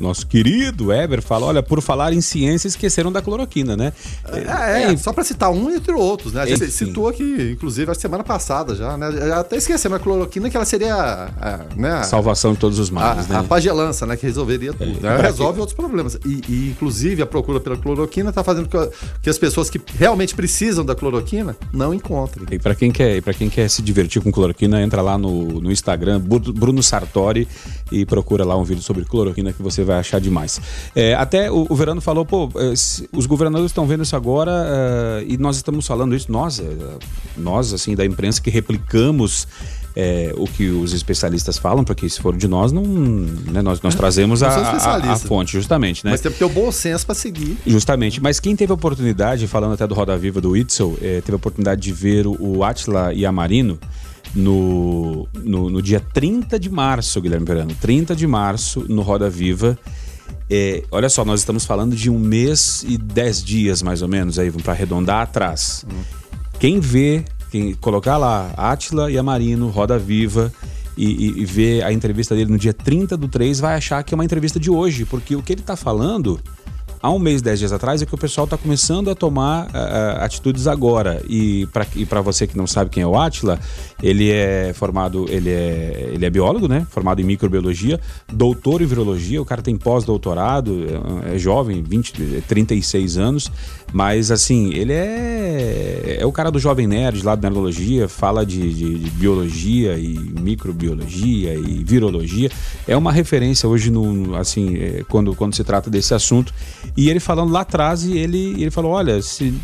[0.00, 3.92] nosso querido Weber fala, olha, por falar em ciência, esqueceram da cloroquina, né?
[4.26, 6.42] É, é, é só para citar um entre outros, né?
[6.42, 6.70] A gente Enfim.
[6.70, 9.12] citou aqui, inclusive, a semana passada já, né?
[9.12, 13.30] Já até esquecemos a cloroquina, que ela seria a, né, salvação de todos os males,
[13.30, 13.38] a, né?
[13.40, 15.00] A pagelança, né, que resolveria é, tudo.
[15.00, 15.16] Né?
[15.16, 15.60] Resolve que...
[15.60, 16.18] outros problemas.
[16.24, 18.78] E, e, inclusive, a procura pela cloroquina está fazendo que,
[19.22, 22.46] que as pessoas que realmente precisam da cloroquina não encontrem.
[22.50, 25.70] E para quem quer, para quem quer se divertir com cloroquina, entra lá no, no
[25.70, 27.46] Instagram, Bruno Sartori,
[27.92, 30.60] e procura lá um vídeo sobre cloroquina que você vai achar demais.
[30.94, 32.72] É, até o, o, Verano falou, pô, é,
[33.12, 36.64] os governadores estão vendo isso agora uh, e nós estamos falando isso, nós, é,
[37.36, 39.46] nós, assim, da imprensa que replicamos
[39.96, 43.94] é, o que os especialistas falam, porque se for de nós, não, né, nós, nós
[43.94, 46.04] trazemos a, a, a, fonte, justamente.
[46.04, 46.10] Né?
[46.10, 47.56] Mas tem que ter o bom senso para seguir.
[47.66, 48.20] Justamente.
[48.20, 51.36] Mas quem teve a oportunidade, falando até do Roda Viva do Itzel, é, teve a
[51.36, 53.78] oportunidade de ver o, o Atila Yamarino,
[54.34, 57.74] no, no, no, dia 30 de março, Guilherme Verano.
[57.80, 59.78] 30 de março, no Roda Viva.
[60.50, 64.38] É, olha só, nós estamos falando de um mês e dez dias, mais ou menos,
[64.38, 65.86] aí, para arredondar atrás.
[66.58, 70.52] Quem vê, quem colocar lá, Átila e Amarino, Roda Viva,
[70.96, 74.14] e, e, e ver a entrevista dele no dia 30 do 3, vai achar que
[74.14, 76.40] é uma entrevista de hoje, porque o que ele está falando
[77.04, 80.24] há um mês, dez dias atrás, é que o pessoal está começando a tomar uh,
[80.24, 81.22] atitudes agora.
[81.28, 81.68] E
[82.08, 83.60] para você que não sabe quem é o Atila,
[84.02, 86.86] ele é formado, ele é, ele é biólogo, né?
[86.90, 88.00] Formado em microbiologia,
[88.32, 90.86] doutor em virologia, o cara tem pós-doutorado,
[91.28, 93.52] é, é, jovem, 20, 36 anos,
[93.94, 98.74] mas assim, ele é, é o cara do Jovem Nerd lá da Nerdologia, fala de,
[98.74, 102.50] de, de biologia e microbiologia e virologia.
[102.88, 106.52] É uma referência hoje no, assim, é, quando, quando se trata desse assunto.
[106.96, 109.54] E ele falando lá atrás, ele, ele falou: olha, se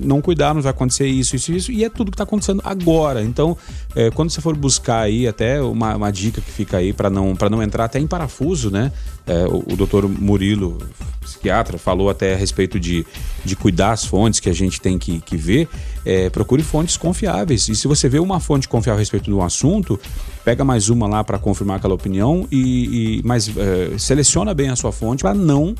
[0.00, 3.24] não cuidarmos, vai acontecer isso, isso, isso, e é tudo que está acontecendo agora.
[3.24, 3.58] Então,
[3.96, 7.36] é, quando você for buscar aí, até uma, uma dica que fica aí para não,
[7.50, 8.92] não entrar até em parafuso, né?
[9.26, 10.78] É, o, o doutor Murilo,
[11.20, 13.06] psiquiatra, falou até a respeito de,
[13.44, 15.68] de cuidar as fontes que a gente tem que, que ver.
[16.04, 17.68] É, procure fontes confiáveis.
[17.68, 19.98] E se você vê uma fonte confiável a respeito de um assunto,
[20.44, 24.76] pega mais uma lá para confirmar aquela opinião e, e mas é, seleciona bem a
[24.76, 25.74] sua fonte para não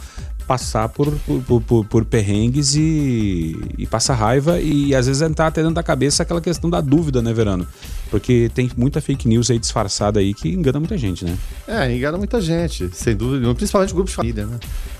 [0.51, 5.61] passar por, por, por, por perrengues e, e passar raiva e às vezes entrar até
[5.61, 7.65] dentro da cabeça aquela questão da dúvida, né, Verano?
[8.11, 11.39] Porque tem muita fake news aí disfarçada aí que engana muita gente, né?
[11.69, 14.59] É, engana muita gente, sem dúvida, principalmente grupos de família, né?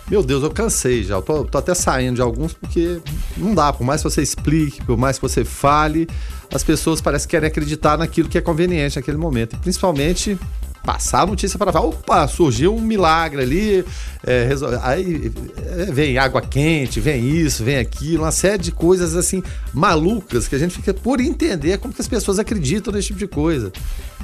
[0.09, 1.17] Meu Deus, eu cansei já.
[1.17, 3.01] Eu tô, tô, até saindo de alguns porque
[3.37, 3.73] não dá.
[3.73, 6.07] Por mais que você explique, por mais que você fale,
[6.55, 9.57] as pessoas parecem que querem acreditar naquilo que é conveniente naquele momento.
[9.57, 10.39] E principalmente
[10.85, 13.85] passar a notícia para falar, opa, surgiu um milagre ali,
[14.27, 14.49] é,
[14.83, 20.49] aí é, vem água quente, vem isso, vem aquilo, uma série de coisas assim malucas
[20.49, 23.73] que a gente fica por entender como que as pessoas acreditam nesse tipo de coisa.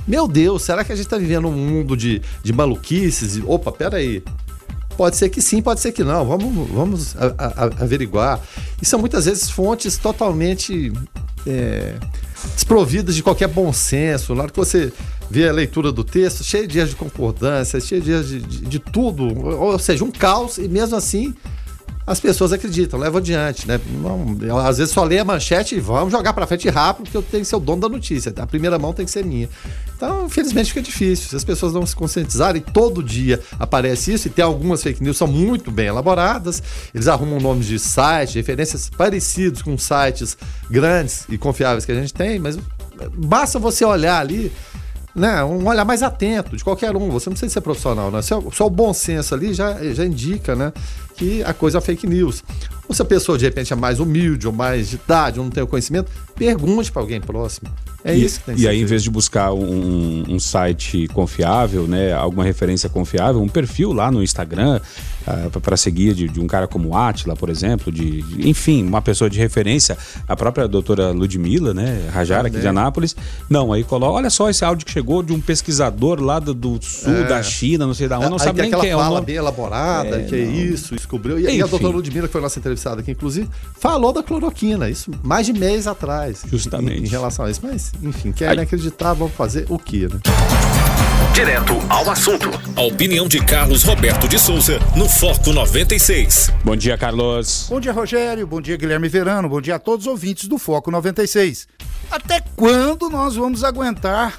[0.06, 3.42] Meu Deus, será que a gente está vivendo um mundo de, de maluquices?
[3.44, 4.22] Opa, peraí.
[4.96, 6.24] Pode ser que sim, pode ser que não.
[6.24, 8.40] Vamos, vamos a, a averiguar.
[8.80, 10.92] E são muitas vezes fontes totalmente
[11.46, 11.96] é,
[12.54, 14.34] desprovidas de qualquer bom senso.
[14.34, 14.92] Na hora que você
[15.30, 18.78] vê a leitura do texto, cheio de erros de concordância, cheio de de, de, de
[18.78, 19.26] tudo,
[19.58, 21.34] ou seja, um caos, e mesmo assim
[22.06, 23.80] as pessoas acreditam, levam adiante, né?
[24.00, 27.22] Não, às vezes só lê a manchete e vamos jogar para frente rápido, porque eu
[27.22, 28.32] tenho que ser o dono da notícia.
[28.36, 29.48] A primeira mão tem que ser minha.
[29.96, 31.28] Então, infelizmente, fica difícil.
[31.28, 35.16] Se as pessoas não se conscientizarem, todo dia aparece isso, e tem algumas fake news
[35.16, 36.62] são muito bem elaboradas,
[36.94, 40.38] eles arrumam nomes de sites, referências parecidos com sites
[40.70, 42.56] grandes e confiáveis que a gente tem, mas
[43.16, 44.52] basta você olhar ali
[45.16, 47.10] né, um olhar mais atento de qualquer um.
[47.10, 48.20] Você não precisa ser profissional, né?
[48.20, 50.72] Só, o bom senso ali já, já indica, né,
[51.16, 52.44] que a coisa é fake news.
[52.86, 55.50] Ou se a pessoa de repente é mais humilde, ou mais de idade, ou não
[55.50, 57.70] tem o conhecimento, pergunte para alguém próximo.
[58.04, 58.84] É e, isso que tem que E aí, feito.
[58.84, 64.12] em vez de buscar um, um, site confiável, né, alguma referência confiável, um perfil lá
[64.12, 64.80] no Instagram uh,
[65.26, 69.02] ah, para seguir de, de, um cara como Atila, por exemplo, de, de, enfim, uma
[69.02, 73.16] pessoa de referência, a própria doutora Ludmilla, né, Rajara, aqui de Anápolis.
[73.50, 76.78] Não, aí coloca, olha só esse áudio que chegou de um pesquisador lá do, do
[76.80, 77.24] sul é.
[77.24, 78.94] da China, não sei da onde, não aí sabe nem quem é.
[78.94, 80.52] fala bem elaborada, é, que é não.
[80.52, 81.40] é isso, descobriu.
[81.40, 83.48] E, aí a doutora Ludmilla, que foi nossa entrevistada aqui, inclusive,
[83.80, 86.25] falou da cloroquina, isso mais de mês atrás.
[86.46, 87.02] Justamente.
[87.02, 90.20] Em, em relação a isso, mas enfim, querem acreditar, vão fazer o quê, né?
[91.34, 92.48] Direto ao assunto.
[92.74, 96.50] A opinião de Carlos Roberto de Souza no Foco 96.
[96.64, 97.66] Bom dia, Carlos.
[97.68, 98.46] Bom dia, Rogério.
[98.46, 99.48] Bom dia, Guilherme Verano.
[99.48, 101.68] Bom dia a todos os ouvintes do Foco 96.
[102.10, 104.38] Até quando nós vamos aguentar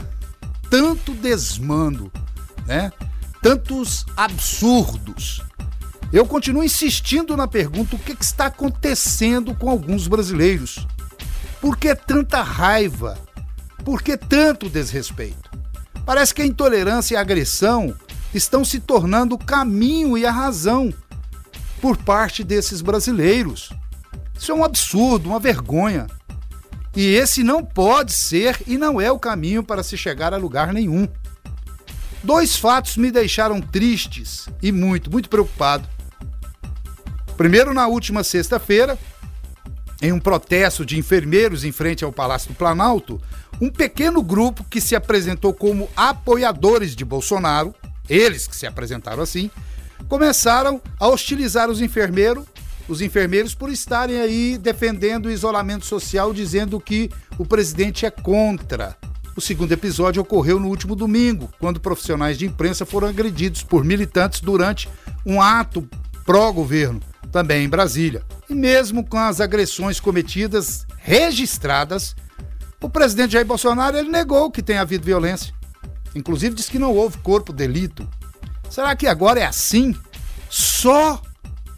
[0.70, 2.12] tanto desmando,
[2.66, 2.92] né?
[3.42, 5.44] Tantos absurdos.
[6.12, 10.88] Eu continuo insistindo na pergunta: o que, que está acontecendo com alguns brasileiros?
[11.68, 13.20] Por que tanta raiva?
[13.84, 15.52] Por que tanto desrespeito?
[16.06, 17.94] Parece que a intolerância e a agressão
[18.34, 20.94] estão se tornando o caminho e a razão
[21.82, 23.74] por parte desses brasileiros.
[24.40, 26.08] Isso é um absurdo, uma vergonha.
[26.96, 30.72] E esse não pode ser e não é o caminho para se chegar a lugar
[30.72, 31.06] nenhum.
[32.24, 35.86] Dois fatos me deixaram tristes e muito, muito preocupado.
[37.36, 38.98] Primeiro, na última sexta-feira,
[40.02, 43.22] em um protesto de enfermeiros em frente ao Palácio do Planalto,
[43.60, 47.74] um pequeno grupo que se apresentou como apoiadores de Bolsonaro,
[48.08, 49.50] eles que se apresentaram assim,
[50.08, 52.46] começaram a hostilizar os enfermeiros,
[52.88, 58.96] os enfermeiros por estarem aí defendendo o isolamento social, dizendo que o presidente é contra.
[59.36, 64.40] O segundo episódio ocorreu no último domingo, quando profissionais de imprensa foram agredidos por militantes
[64.40, 64.90] durante
[65.26, 65.88] um ato
[66.26, 68.24] pró-governo, também em Brasília.
[68.50, 72.16] E mesmo com as agressões cometidas registradas,
[72.82, 75.54] o presidente Jair Bolsonaro ele negou que tenha havido violência.
[76.16, 78.08] Inclusive disse que não houve corpo delito.
[78.70, 79.96] Será que agora é assim?
[80.50, 81.22] Só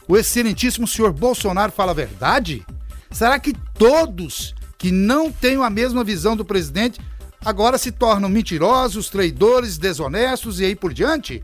[0.08, 2.66] o excelentíssimo senhor Bolsonaro fala a verdade?
[3.12, 7.00] Será que todos que não têm a mesma visão do presidente
[7.44, 11.44] agora se tornam mentirosos, traidores, desonestos e aí por diante?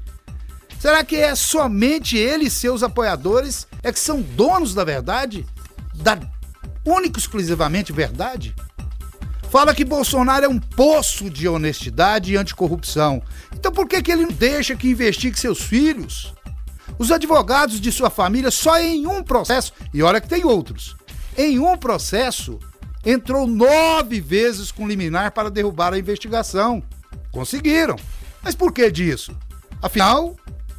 [0.85, 5.43] Será que é somente ele e seus apoiadores é que são donos da verdade?
[5.95, 6.15] Da
[6.85, 8.53] única exclusivamente verdade?
[9.49, 13.19] fala que Bolsonaro é um poço de honestidade e anticorrupção.
[13.51, 16.35] Então por que, que ele não deixa que investigue seus filhos?
[16.99, 20.95] Os advogados de sua família só em um processo, e olha que tem outros,
[21.35, 22.59] em um processo
[23.03, 26.83] entrou nove vezes com liminar para derrubar a investigação.
[27.31, 27.95] Conseguiram.
[28.43, 29.35] Mas por que disso?
[29.81, 30.35] Afinal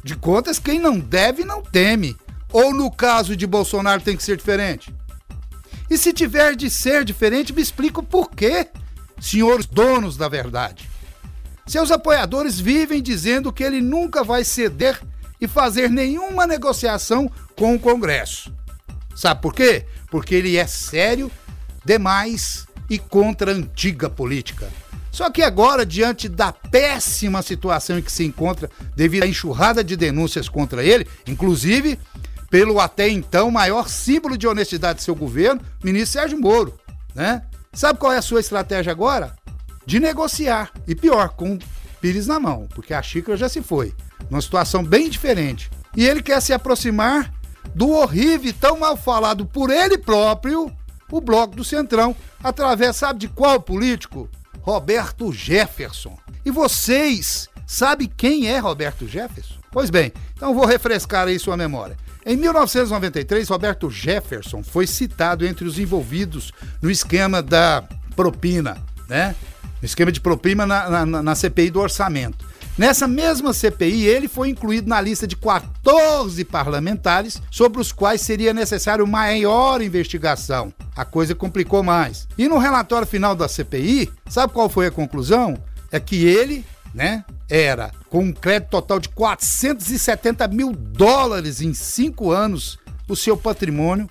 [0.07, 2.15] de contas, quem não deve não teme.
[2.51, 4.93] Ou no caso de Bolsonaro tem que ser diferente?
[5.89, 8.67] E se tiver de ser diferente, me explica o porquê,
[9.19, 10.89] senhores donos da verdade.
[11.65, 14.99] Seus apoiadores vivem dizendo que ele nunca vai ceder
[15.39, 18.53] e fazer nenhuma negociação com o Congresso.
[19.15, 19.85] Sabe por quê?
[20.09, 21.31] Porque ele é sério
[21.83, 24.67] demais e contra a antiga política.
[25.17, 29.97] Só que agora, diante da péssima situação em que se encontra devido à enxurrada de
[29.97, 31.97] denúncias contra ele, inclusive
[32.51, 36.79] pelo até então maior símbolo de honestidade de seu governo, ministro Sérgio Moro,
[37.15, 37.41] né?
[37.73, 39.35] Sabe qual é a sua estratégia agora?
[39.87, 40.71] De negociar.
[40.87, 41.57] E pior, com
[41.99, 43.95] Pires na mão, porque a xícara já se foi.
[44.29, 45.71] Numa situação bem diferente.
[45.95, 47.33] E ele quer se aproximar
[47.73, 50.71] do horrível e tão mal falado por ele próprio,
[51.11, 54.29] o Bloco do Centrão, através, sabe de qual político?
[54.67, 56.17] Roberto Jefferson.
[56.45, 59.55] E vocês Sabe quem é Roberto Jefferson?
[59.69, 61.97] Pois bem, então vou refrescar aí sua memória.
[62.25, 67.83] Em 1993, Roberto Jefferson foi citado entre os envolvidos no esquema da
[68.15, 68.77] propina,
[69.09, 69.35] né?
[69.81, 72.46] No esquema de propina na, na, na CPI do orçamento.
[72.77, 78.53] Nessa mesma CPI, ele foi incluído na lista de 14 parlamentares sobre os quais seria
[78.53, 80.71] necessário maior investigação.
[80.95, 82.27] A coisa complicou mais.
[82.37, 85.57] E no relatório final da CPI, sabe qual foi a conclusão?
[85.91, 86.63] É que ele,
[86.93, 92.77] né, era com um crédito total de 470 mil dólares em cinco anos,
[93.09, 94.07] o seu patrimônio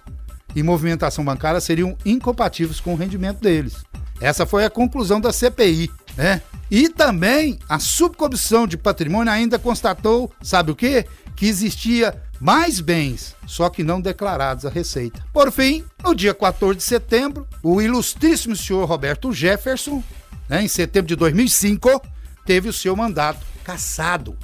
[0.56, 3.74] e movimentação bancária seriam incompatíveis com o rendimento deles.
[4.20, 6.42] Essa foi a conclusão da CPI, né?
[6.70, 11.06] E também a subcomissão de patrimônio ainda constatou, sabe o quê?
[11.36, 15.24] Que existia mais bens, só que não declarados à Receita.
[15.32, 20.02] Por fim, no dia 14 de setembro, o ilustríssimo senhor Roberto Jefferson,
[20.48, 22.02] né, em setembro de 2005,
[22.44, 24.36] teve o seu mandato cassado.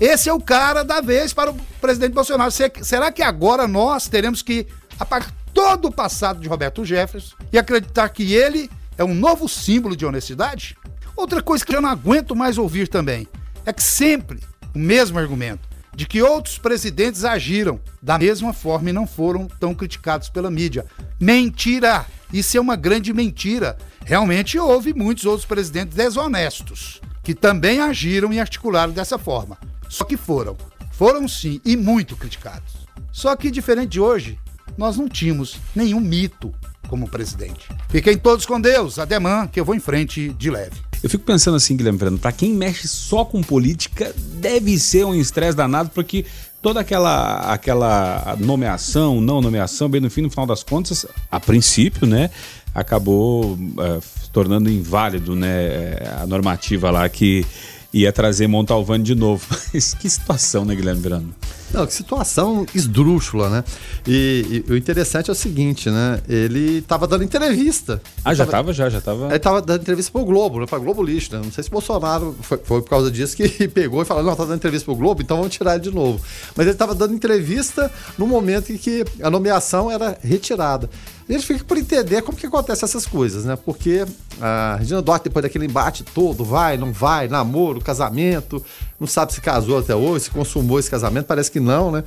[0.00, 2.50] Esse é o cara da vez para o presidente Bolsonaro.
[2.50, 4.66] Será que agora nós teremos que
[4.98, 9.96] apagar todo o passado de Roberto Jefferson e acreditar que ele é um novo símbolo
[9.96, 10.76] de honestidade?
[11.16, 13.26] Outra coisa que eu não aguento mais ouvir também
[13.64, 14.40] é que sempre
[14.74, 19.74] o mesmo argumento de que outros presidentes agiram da mesma forma e não foram tão
[19.74, 20.84] criticados pela mídia.
[21.18, 22.04] Mentira!
[22.32, 23.78] Isso é uma grande mentira.
[24.04, 29.56] Realmente houve muitos outros presidentes desonestos que também agiram e articularam dessa forma.
[29.88, 30.56] Só que foram,
[30.92, 32.74] foram sim e muito criticados.
[33.10, 34.38] Só que diferente de hoje,
[34.76, 36.54] nós não tínhamos nenhum mito
[36.86, 37.68] como presidente.
[37.88, 40.76] Fiquem todos com Deus, ademã, que eu vou em frente de leve.
[41.02, 45.14] Eu fico pensando assim, Guilherme Fernando, para quem mexe só com política, deve ser um
[45.14, 46.24] estresse danado, porque
[46.62, 52.06] toda aquela, aquela nomeação, não nomeação, bem no fim, no final das contas, a princípio,
[52.06, 52.30] né,
[52.74, 57.46] acabou uh, tornando inválido, né, a normativa lá que
[57.92, 59.46] ia trazer Montalvani de novo.
[59.72, 61.34] que situação, né, Guilherme Verano?
[61.72, 63.64] Não, que situação esdrúxula, né?
[64.06, 66.20] E, e, o interessante é o seguinte, né?
[66.28, 68.00] Ele estava dando entrevista.
[68.24, 69.26] Ah, já estava, já, já estava.
[69.26, 70.66] Ele estava dando entrevista pro Globo, né?
[70.66, 71.42] Pra Globo Lixo, né?
[71.44, 74.44] Não sei se Bolsonaro foi, foi, por causa disso que pegou e falou, não, tá
[74.44, 76.20] dando entrevista pro Globo, então vamos tirar ele de novo.
[76.54, 80.88] Mas ele estava dando entrevista no momento em que a nomeação era retirada.
[81.28, 83.56] E a gente fica por entender como que acontece essas coisas, né?
[83.56, 84.04] Porque
[84.40, 88.64] a Regina Duarte, depois daquele embate todo, vai, não vai, namoro, casamento,
[89.00, 92.04] não sabe se casou até hoje, se consumou esse casamento, parece que não, né?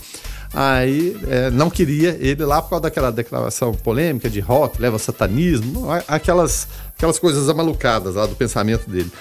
[0.54, 5.88] Aí é, não queria ele lá por causa daquela declaração polêmica de rock, leva satanismo,
[6.08, 9.12] aquelas, aquelas coisas amalucadas lá do pensamento dele.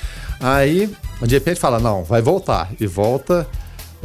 [0.41, 0.89] Aí,
[1.23, 2.71] de repente, fala: não, vai voltar.
[2.79, 3.47] E volta.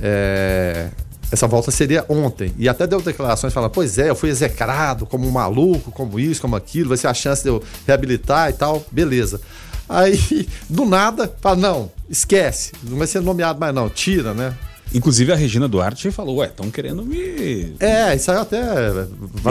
[0.02, 0.90] É,
[1.34, 2.54] essa volta seria ontem.
[2.60, 6.40] E até deu declarações falando: pois é, eu fui execrado como um maluco, como isso,
[6.40, 8.86] como aquilo, vai ser a chance de eu reabilitar e tal.
[8.92, 9.42] Beleza.
[9.90, 14.54] Aí, do nada, fala: não, esquece, não vai ser nomeado mais, não, tira, né?
[14.94, 17.76] Inclusive a Regina Duarte falou, ué, estão querendo me.
[17.80, 18.62] É, isso aí até.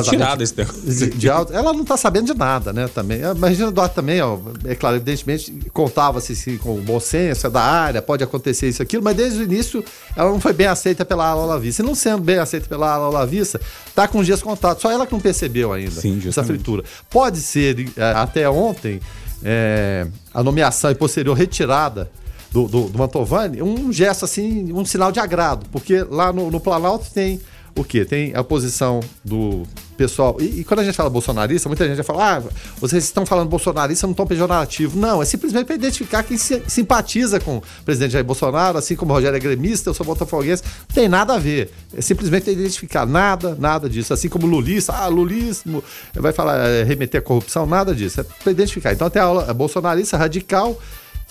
[0.03, 1.11] Tirar desse negócio.
[1.11, 1.53] De alto.
[1.53, 2.89] Ela não tá sabendo de nada, né?
[2.89, 3.21] Também.
[3.25, 7.61] A Regina Duarte também, ó, é claro, evidentemente, contava-se assim, com bom senso, é da
[7.61, 9.85] área, pode acontecer isso aquilo, mas desde o início
[10.17, 11.83] ela não foi bem aceita pela ala Olavista.
[11.83, 13.61] E não sendo bem aceita pela ala Olavista,
[13.95, 14.81] tá com dias contados.
[14.81, 16.85] Só ela que não percebeu ainda Sim, essa fritura.
[17.11, 19.01] Pode ser, é, até ontem,
[19.43, 22.11] é, a nomeação e posterior retirada
[22.53, 26.61] do, do, do Mantovani, um gesto assim, um sinal de agrado, porque lá no, no
[26.61, 27.41] Planalto tem
[27.75, 28.05] o quê?
[28.05, 29.63] Tem a posição do
[29.97, 30.37] pessoal.
[30.39, 32.43] E, e, quando a gente fala bolsonarista, muita gente vai falar: ah,
[32.79, 34.99] vocês estão falando bolsonarista num tom pejorativo.
[34.99, 39.13] Não, é simplesmente para identificar quem se, simpatiza com o presidente Jair Bolsonaro, assim como
[39.13, 40.63] o Rogério é gremista, eu sou botafoguense.
[40.63, 41.71] Não tem nada a ver.
[41.97, 44.13] É simplesmente identificar nada, nada disso.
[44.13, 45.83] Assim como lulista, ah, lulismo,
[46.15, 48.21] vai falar, é, remeter a corrupção, nada disso.
[48.21, 48.93] É para identificar.
[48.93, 50.79] Então tem a aula bolsonarista radical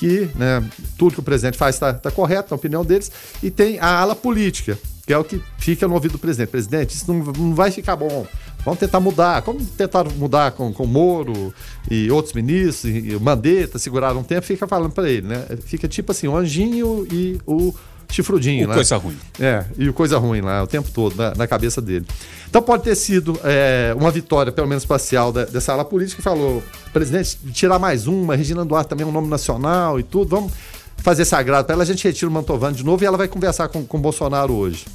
[0.02, 3.12] que né, tudo que o presidente faz está tá correto, na opinião deles,
[3.44, 6.50] e tem a ala política, que é o que fica no ouvido do presidente.
[6.50, 8.26] Presidente, isso não, não vai ficar bom.
[8.66, 9.44] Vamos tentar mudar.
[9.44, 11.54] Como tentaram mudar com, com Moro
[11.90, 15.46] e outros ministros, e, e Mandetta, seguraram um tempo, fica falando para ele, né?
[15.66, 17.72] Fica tipo assim, o anjinho e o
[18.12, 18.76] chifrudinho, o né?
[18.76, 19.17] Coisa ruim.
[19.39, 22.06] É, e o coisa ruim lá, o tempo todo, na, na cabeça dele.
[22.50, 26.24] Então pode ter sido é, uma vitória, pelo menos parcial, da, dessa ala política que
[26.24, 30.52] falou, presidente, tirar mais uma, Regina Duarte também é um nome nacional e tudo, vamos
[30.97, 33.28] fazer esse agrado para ela, a gente retira o Mantovani de novo e ela vai
[33.28, 34.86] conversar com, com o Bolsonaro hoje.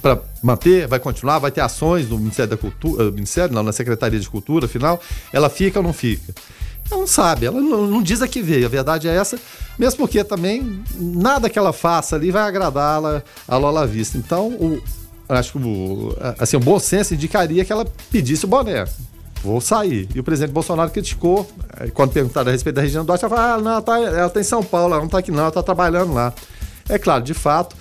[0.00, 4.20] Para manter, vai continuar, vai ter ações no Ministério da Cultura, Ministério, não, na Secretaria
[4.20, 5.00] de Cultura, afinal,
[5.32, 6.34] ela fica ou não fica?
[6.90, 9.38] Ela não sabe, ela não, não, diz a que veio, a verdade é essa,
[9.78, 14.18] mesmo porque também nada que ela faça ali vai agradá-la a Lola Vista.
[14.18, 14.82] Então, o,
[15.28, 18.84] acho que o, assim, o bom senso indicaria que ela pedisse o boné.
[19.42, 20.08] vou sair.
[20.14, 21.48] E o presidente Bolsonaro criticou,
[21.94, 24.40] quando perguntaram a respeito da região do Norte, ela falou, ah, não, tá, ela tá
[24.40, 26.32] em São Paulo, ela não tá aqui não, ela tá trabalhando lá.
[26.88, 27.74] É claro, de fato,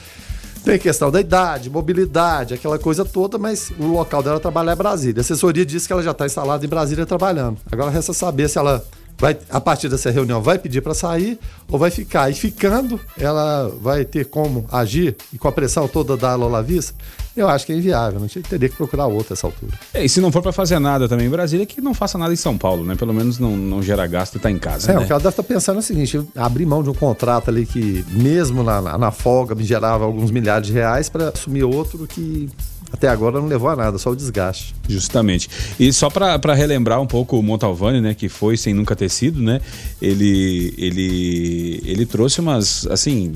[0.64, 5.20] tem questão da idade, mobilidade, aquela coisa toda, mas o local dela trabalhar é Brasília.
[5.20, 7.58] A assessoria disse que ela já está instalada em Brasília trabalhando.
[7.70, 8.84] Agora resta saber se ela
[9.24, 12.30] vai, a partir dessa reunião, vai pedir para sair ou vai ficar.
[12.30, 16.94] E ficando, ela vai ter como agir e com a pressão toda da Lola Vista,
[17.36, 18.20] eu acho que é inviável.
[18.20, 19.72] Não tinha, teria que procurar outra essa altura.
[19.94, 22.34] É, e se não for para fazer nada também em Brasília, que não faça nada
[22.34, 22.96] em São Paulo, né?
[22.96, 24.92] Pelo menos não, não gera gasto e tá em casa.
[24.92, 25.00] É, né?
[25.00, 28.06] o cara deve estar pensando é o seguinte: abrir mão de um contrato ali que,
[28.12, 32.50] mesmo na, na folga, me gerava alguns milhares de reais para assumir outro que
[32.94, 34.76] até agora não levou a nada, só o desgaste.
[34.88, 35.50] Justamente.
[35.80, 39.42] E só para relembrar um pouco o Montalvani, né, que foi sem nunca ter sido,
[39.42, 39.60] né?
[40.00, 43.34] Ele ele ele trouxe umas assim,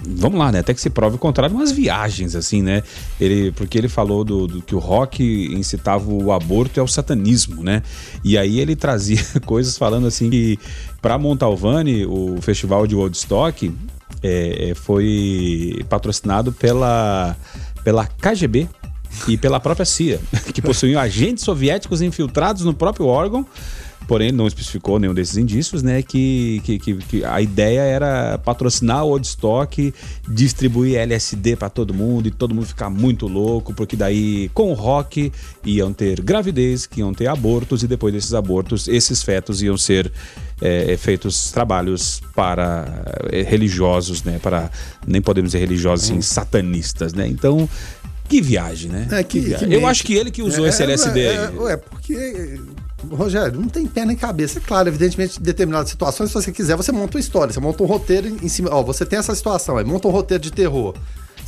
[0.00, 0.60] vamos lá, né?
[0.60, 2.84] Até que se prove o contrário, umas viagens, assim, né?
[3.20, 7.64] Ele, porque ele falou do, do, que o rock incitava o aborto e ao satanismo,
[7.64, 7.82] né?
[8.24, 10.56] E aí ele trazia coisas falando assim que
[11.02, 13.72] para Montalvani, o festival de Woodstock
[14.22, 17.36] é, foi patrocinado pela,
[17.82, 18.68] pela KGB,
[19.28, 20.20] e pela própria CIA,
[20.52, 23.46] que possuíam agentes soviéticos infiltrados no próprio órgão
[24.10, 26.02] porém não especificou nenhum desses indícios, né?
[26.02, 29.94] Que, que, que, a ideia era patrocinar o Woodstock,
[30.28, 34.74] distribuir LSD para todo mundo e todo mundo ficar muito louco, porque daí com o
[34.74, 35.32] rock
[35.64, 40.10] iam ter gravidez, que iam ter abortos e depois desses abortos, esses fetos iam ser
[40.60, 44.40] é, feitos trabalhos para é, religiosos, né?
[44.42, 44.72] Para
[45.06, 47.28] nem podemos dizer religiosos, sim, satanistas, né?
[47.28, 47.68] Então
[48.30, 49.08] que viagem, né?
[49.10, 49.68] É, que, que viagem.
[49.68, 51.20] Que Eu acho que ele que usou é, esse LSD.
[51.20, 52.60] É, é, é, porque,
[53.10, 54.60] Rogério, não tem pé nem cabeça.
[54.60, 57.82] É claro, evidentemente, em determinadas situações, se você quiser, você monta uma história, você monta
[57.82, 58.70] um roteiro em cima.
[58.72, 60.94] Ó, você tem essa situação aí, monta um roteiro de terror.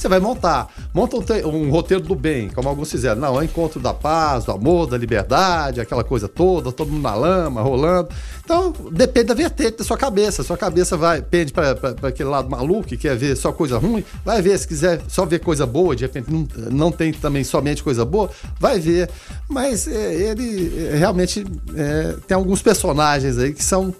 [0.02, 0.66] Você vai montar.
[0.92, 3.20] Monta um, um, roteiro do bem, como alguns fizeram.
[3.20, 7.14] Não, é encontro da paz, do amor, da liberdade, aquela coisa toda, todo mundo na
[7.14, 8.08] lama, rolando.
[8.44, 10.42] Então, depende da vertente da sua cabeça.
[10.42, 14.42] Sua cabeça vai, pende para aquele lado maluco que quer ver só coisa ruim, vai
[14.42, 14.58] ver.
[14.58, 18.28] Se quiser só ver coisa boa, de repente não, não tem também somente coisa boa,
[18.58, 19.08] vai ver.
[19.48, 21.46] Mas é, ele é, realmente
[21.76, 23.94] é, tem alguns personagens aí que são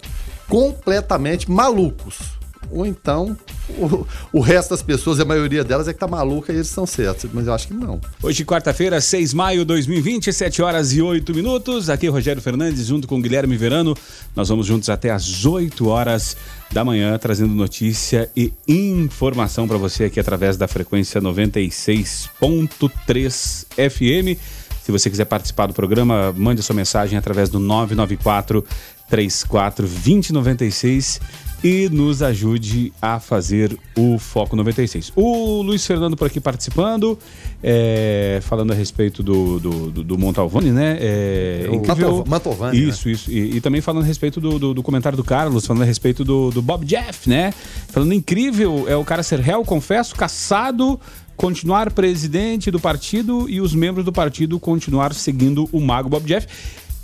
[0.49, 2.33] completamente malucos
[2.69, 3.37] ou então
[3.69, 6.85] o, o, resto das pessoas, a maioria delas é que tá maluca e eles estão
[6.85, 8.01] certos, mas eu acho que não.
[8.21, 11.89] Hoje, quarta-feira, 6 de maio de 2020, 7 horas e 8 minutos.
[11.89, 13.95] Aqui é Rogério Fernandes, junto com Guilherme Verano.
[14.35, 16.35] Nós vamos juntos até as 8 horas
[16.71, 24.37] da manhã, trazendo notícia e informação para você aqui através da frequência 96.3 FM.
[24.83, 28.65] Se você quiser participar do programa, mande sua mensagem através do 994
[29.09, 31.21] 34 2096
[31.63, 35.13] e nos ajude a fazer o Foco 96.
[35.15, 37.17] O Luiz Fernando por aqui participando,
[37.63, 40.97] é, falando a respeito do, do, do, do Montalvani, né?
[40.99, 42.25] É, o incrível...
[42.27, 42.79] Mantovani.
[42.79, 42.87] Né?
[42.89, 43.13] Isso, né?
[43.13, 43.31] isso.
[43.31, 46.25] E, e, também falando a respeito do, do, do, comentário do Carlos, falando a respeito
[46.25, 47.53] do, do Bob Jeff, né?
[47.87, 50.99] Falando incrível, é o cara ser réu, confesso, caçado
[51.35, 56.47] continuar presidente do partido e os membros do partido continuar seguindo o mago Bob Jeff.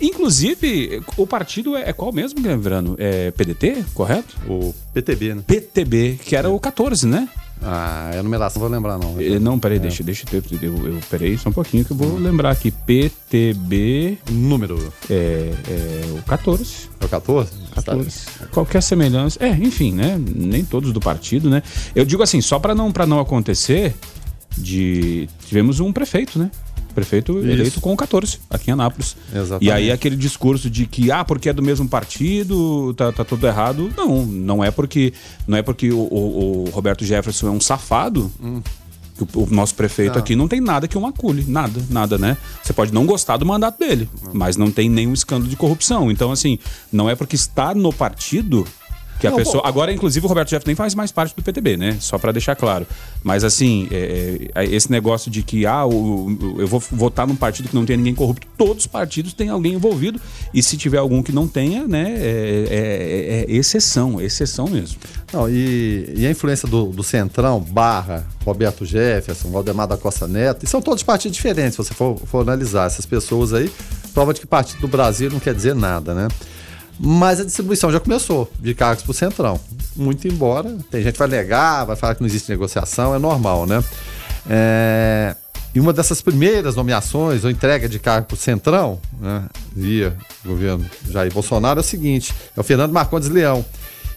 [0.00, 2.96] Inclusive, o partido é, é qual mesmo, Guilherme Verano?
[2.98, 4.36] É PDT, correto?
[4.48, 5.42] O PTB, né?
[5.46, 7.28] PTB, que era o 14, né?
[7.62, 9.20] Ah, é a numeração, não vou lembrar não.
[9.20, 9.80] É, não, peraí, é.
[9.80, 12.70] deixa, deixa eu, eu, eu, peraí só um pouquinho que eu vou lembrar aqui.
[12.70, 14.18] PTB...
[14.30, 14.92] Número?
[15.10, 16.88] É, é o 14.
[16.98, 17.50] É o 14?
[17.74, 18.20] 14.
[18.50, 19.38] Qualquer semelhança...
[19.44, 20.18] É, enfim, né?
[20.18, 21.62] Nem todos do partido, né?
[21.94, 23.94] Eu digo assim, só para não, pra não acontecer
[24.56, 25.28] de...
[25.46, 26.50] Tivemos um prefeito, né?
[26.94, 27.48] Prefeito Isso.
[27.48, 29.16] eleito com 14, aqui em Anápolis.
[29.32, 29.64] Exatamente.
[29.64, 33.46] E aí aquele discurso de que, ah, porque é do mesmo partido, tá, tá tudo
[33.46, 33.92] errado.
[33.96, 35.12] Não, não é porque,
[35.46, 38.30] não é porque o, o, o Roberto Jefferson é um safado.
[38.42, 38.60] Hum.
[39.34, 40.20] O, o nosso prefeito não.
[40.20, 42.38] aqui não tem nada que um acule, nada, nada, né?
[42.62, 44.32] Você pode não gostar do mandato dele, não.
[44.32, 46.10] mas não tem nenhum escândalo de corrupção.
[46.10, 46.58] Então, assim,
[46.90, 48.66] não é porque está no partido
[49.20, 49.62] que a não, pessoa.
[49.66, 51.96] Agora, inclusive, o Roberto Jeff nem faz mais parte do PTB, né?
[52.00, 52.86] Só para deixar claro.
[53.22, 57.68] Mas, assim, é, é, esse negócio de que, ah, o, eu vou votar num partido
[57.68, 60.20] que não tem ninguém corrupto, todos os partidos têm alguém envolvido.
[60.54, 64.98] E se tiver algum que não tenha, né, é, é, é exceção, exceção mesmo.
[65.32, 70.64] Não, e, e a influência do, do, Centrão, Barra, Roberto Jefferson, Valdemar da Costa Neto,
[70.64, 73.70] e são todos partidos diferentes, se você for, for analisar essas pessoas aí,
[74.12, 76.28] prova de que partido do Brasil não quer dizer nada, né?
[77.02, 79.58] Mas a distribuição já começou de cargos para o Centrão.
[79.96, 83.66] Muito embora, tem gente que vai negar, vai falar que não existe negociação, é normal,
[83.66, 83.82] né?
[84.48, 85.34] É...
[85.74, 89.44] E uma dessas primeiras nomeações ou entrega de cargo para o Centrão, né,
[89.74, 93.64] via governo Jair Bolsonaro, é o seguinte: é o Fernando Marcondes Leão.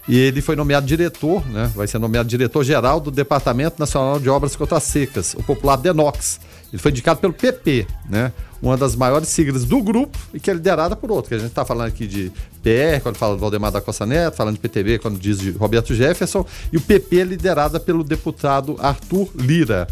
[0.06, 4.54] E ele foi nomeado diretor, né, vai ser nomeado diretor-geral do Departamento Nacional de Obras
[4.56, 6.38] Contra Secas, o popular DENOX
[6.72, 8.32] Ele foi indicado pelo PP, né?
[8.60, 11.28] Uma das maiores siglas do grupo e que é liderada por outro.
[11.28, 14.36] Que a gente está falando aqui de PR, quando fala do Valdemar da Costa Neto,
[14.36, 18.76] falando de PTB, quando diz de Roberto Jefferson, e o PP é liderada pelo deputado
[18.80, 19.86] Arthur Lira.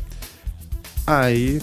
[1.07, 1.61] Aí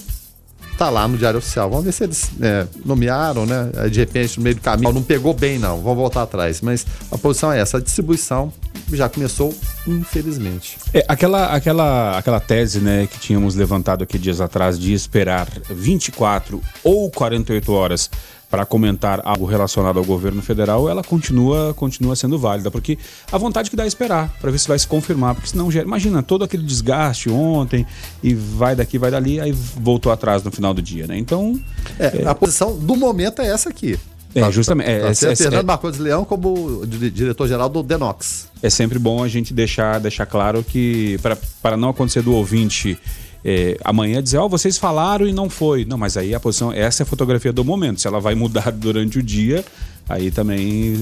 [0.79, 1.69] tá lá no Diário Oficial.
[1.69, 3.69] Vamos ver se eles é, nomearam, né?
[3.91, 5.81] De repente, no meio do caminho, não pegou bem, não.
[5.81, 6.61] Vamos voltar atrás.
[6.61, 7.77] Mas a posição é essa.
[7.77, 8.53] A distribuição
[8.89, 9.53] já começou,
[9.85, 10.77] infelizmente.
[10.93, 16.61] É, aquela, aquela, aquela tese, né, que tínhamos levantado aqui dias atrás de esperar 24
[16.81, 18.09] ou 48 horas
[18.49, 22.97] para comentar algo relacionado ao governo federal, ela continua, continua sendo válida, porque
[23.31, 25.85] a vontade que dá é esperar, para ver se vai se confirmar, porque senão gera,
[25.85, 27.85] imagina, todo aquele desgaste ontem,
[28.23, 31.17] e vai daqui, vai dali, aí voltou atrás no final do dia, né?
[31.17, 31.59] Então...
[31.99, 32.27] É, é...
[32.27, 33.99] a posição do momento é essa aqui.
[34.33, 34.87] É, tá, justamente.
[34.87, 38.47] Tá, é, tá, é, Fernando é, Marcondes Leão como diretor-geral do Denox.
[38.61, 41.19] É sempre bom a gente deixar, deixar claro que,
[41.61, 42.97] para não acontecer do ouvinte
[43.43, 45.85] é, amanhã dizer, ó, oh, vocês falaram e não foi.
[45.85, 48.01] Não, mas aí a posição, essa é a fotografia do momento.
[48.01, 49.63] Se ela vai mudar durante o dia,
[50.07, 50.95] aí também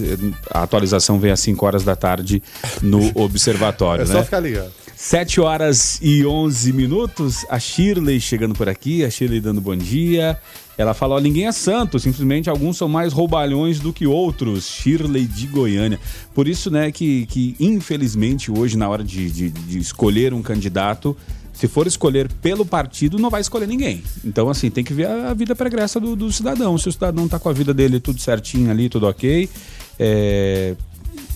[0.51, 2.41] a atualização vem às 5 horas da tarde
[2.81, 4.03] no observatório.
[4.03, 4.13] é né?
[4.13, 4.71] só ficar ligado.
[4.95, 10.39] 7 horas e 11 minutos, a Shirley chegando por aqui, a Shirley dando bom dia.
[10.75, 14.67] Ela falou: ninguém é santo, simplesmente alguns são mais roubalhões do que outros.
[14.67, 15.99] Shirley de Goiânia.
[16.33, 21.15] Por isso, né, que, que infelizmente hoje, na hora de, de, de escolher um candidato,
[21.57, 24.03] se for escolher pelo partido, não vai escolher ninguém.
[24.23, 26.77] Então, assim, tem que ver a vida pregressa do, do cidadão.
[26.77, 29.49] Se o cidadão está com a vida dele tudo certinho ali, tudo ok,
[29.97, 30.75] é...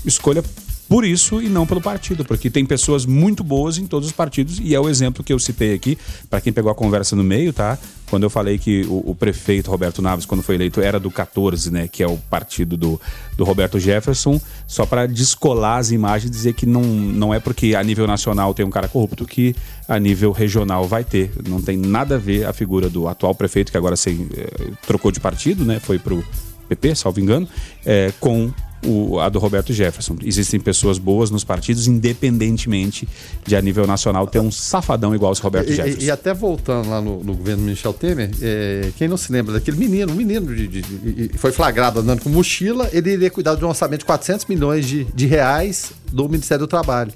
[0.06, 0.44] escolha
[0.92, 4.60] por isso e não pelo partido, porque tem pessoas muito boas em todos os partidos
[4.62, 5.98] e é o exemplo que eu citei aqui,
[6.30, 7.80] para quem pegou a conversa no meio, tá?
[8.10, 11.72] Quando eu falei que o, o, prefeito Roberto Naves, quando foi eleito, era do 14,
[11.72, 13.00] né, que é o partido do,
[13.38, 14.38] do Roberto Jefferson,
[14.68, 18.54] só para descolar as imagens e dizer que não, não é porque a nível nacional
[18.54, 19.56] tem um cara corrupto que
[19.88, 21.32] a nível regional vai ter.
[21.48, 25.10] Não tem nada a ver a figura do atual prefeito, que agora se, eh, trocou
[25.10, 26.22] de partido, né, foi pro
[26.68, 27.48] PP, salvo engano,
[27.86, 28.52] é, com
[28.86, 30.18] o, a do Roberto Jefferson.
[30.24, 33.08] Existem pessoas boas nos partidos, independentemente
[33.46, 36.02] de a nível nacional ter um safadão igual esse Roberto e, Jefferson.
[36.02, 39.54] E, e, até voltando lá no, no governo Michel Temer, é, quem não se lembra
[39.54, 43.56] daquele menino, um menino de, de, de, foi flagrado andando com mochila, ele iria cuidar
[43.56, 47.12] de um orçamento de 400 milhões de, de reais do Ministério do Trabalho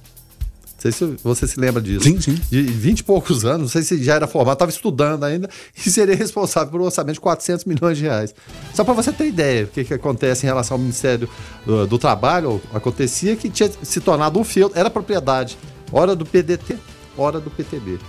[0.78, 2.04] sei se você se lembra disso.
[2.04, 2.38] Sim, sim.
[2.50, 5.90] De 20 e poucos anos, não sei se já era formado, estava estudando ainda, e
[5.90, 8.36] seria responsável por um orçamento de 400 milhões de reais.
[8.74, 11.30] Só para você ter ideia do que, que acontece em relação ao Ministério
[11.66, 15.58] do, do Trabalho, acontecia que tinha se tornado um fio, era propriedade,
[15.92, 16.78] hora do PDT,
[17.18, 18.00] hora do PTB.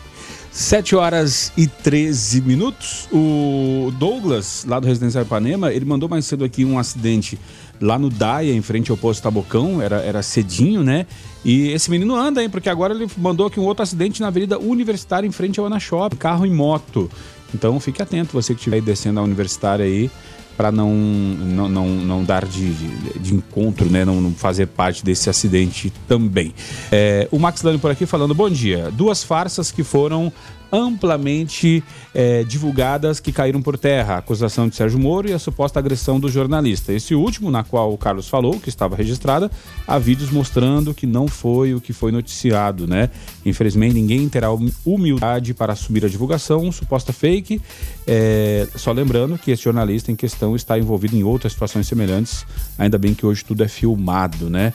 [0.57, 3.07] 7 horas e 13 minutos.
[3.13, 7.39] O Douglas, lá do Residencial Ipanema, ele mandou mais cedo aqui um acidente
[7.81, 11.07] lá no Daia, em frente ao posto Tabocão, era, era cedinho, né?
[11.45, 12.51] E esse menino anda, hein?
[12.51, 15.79] Porque agora ele mandou aqui um outro acidente na Avenida Universitária, em frente ao Ana
[15.79, 17.11] Shop, carro e moto.
[17.55, 20.11] Então fique atento, você que estiver descendo a Universitária aí,
[20.57, 24.05] para não, não, não, não dar de, de, de encontro, né?
[24.05, 26.55] Não, não, fazer parte desse acidente também.
[26.91, 28.91] É, o Max Lani por aqui falando, bom dia.
[28.91, 30.33] Duas farsas que foram
[30.73, 31.83] amplamente
[32.15, 34.15] é, divulgadas que caíram por terra.
[34.15, 36.93] A acusação de Sérgio Moro e a suposta agressão do jornalista.
[36.93, 39.51] Esse último, na qual o Carlos falou, que estava registrada,
[39.87, 43.11] há vídeos mostrando que não foi o que foi noticiado, né?
[43.45, 44.49] Infelizmente, ninguém terá
[44.85, 47.61] humildade para assumir a divulgação, suposta fake.
[48.07, 52.47] É, só lembrando que esse jornalista em questão está envolvido em outras situações semelhantes.
[52.79, 54.73] Ainda bem que hoje tudo é filmado, né?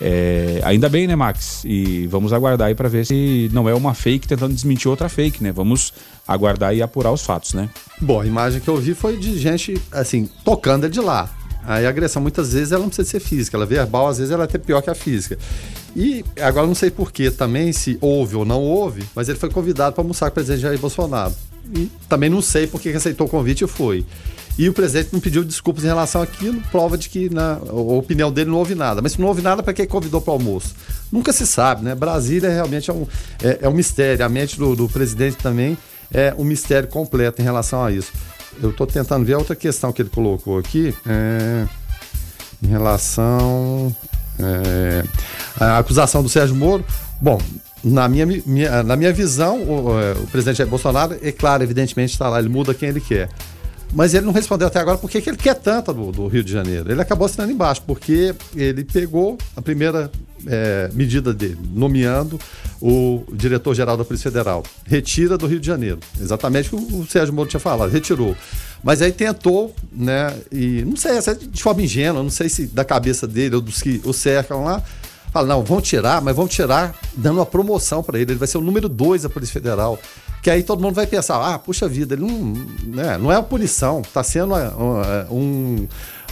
[0.00, 1.62] É, ainda bem, né, Max?
[1.64, 5.42] E vamos aguardar aí para ver se não é uma fake tentando desmentir outra fake,
[5.42, 5.52] né?
[5.52, 5.92] Vamos
[6.26, 7.68] aguardar e apurar os fatos, né?
[8.00, 11.30] Bom, a imagem que eu vi foi de gente, assim, tocando de lá.
[11.66, 14.30] Aí a agressão muitas vezes ela não precisa ser física, ela é verbal, às vezes
[14.30, 15.38] ela é até pior que a física.
[15.96, 19.94] E agora não sei porquê também, se houve ou não houve, mas ele foi convidado
[19.94, 21.32] para almoçar com o presidente Jair Bolsonaro.
[21.74, 24.04] E também não sei por que aceitou o convite e foi.
[24.56, 28.30] E o presidente não pediu desculpas em relação àquilo, prova de que na a opinião
[28.30, 29.02] dele não houve nada.
[29.02, 30.74] Mas se não houve nada, para que convidou para o almoço?
[31.10, 31.94] Nunca se sabe, né?
[31.94, 33.06] Brasília realmente é um,
[33.42, 34.24] é, é um mistério.
[34.24, 35.76] A mente do, do, presidente também
[36.12, 38.12] é um mistério completo em relação a isso.
[38.62, 40.94] Eu estou tentando ver a outra questão que ele colocou aqui.
[41.04, 41.66] É,
[42.62, 43.94] em relação.
[44.38, 45.04] É,
[45.58, 46.84] a acusação do Sérgio Moro.
[47.20, 47.40] Bom,
[47.82, 52.12] na minha, minha, na minha visão, o, é, o presidente Jair Bolsonaro, é claro, evidentemente
[52.12, 53.28] está lá, ele muda quem ele quer.
[53.94, 56.50] Mas ele não respondeu até agora porque que ele quer tanto do, do, Rio de
[56.50, 56.90] Janeiro.
[56.90, 60.10] Ele acabou assinando embaixo, porque ele pegou a primeira
[60.46, 62.38] é, medida dele, nomeando
[62.80, 64.64] o diretor-geral da Polícia Federal.
[64.84, 66.00] Retira do Rio de Janeiro.
[66.20, 68.36] Exatamente o que o Sérgio Moro tinha falado, retirou.
[68.82, 70.34] Mas aí tentou, né?
[70.50, 73.80] E não sei, é de forma ingênua, não sei se da cabeça dele ou dos
[73.80, 74.82] que o cercam lá.
[75.32, 78.32] Fala, não, vão tirar, mas vão tirar dando uma promoção para ele.
[78.32, 79.98] Ele vai ser o número dois da Polícia Federal
[80.44, 82.52] Porque aí todo mundo vai pensar, ah, puxa vida, ele não,
[82.84, 84.54] né, não é uma punição, está sendo
[85.30, 85.88] um,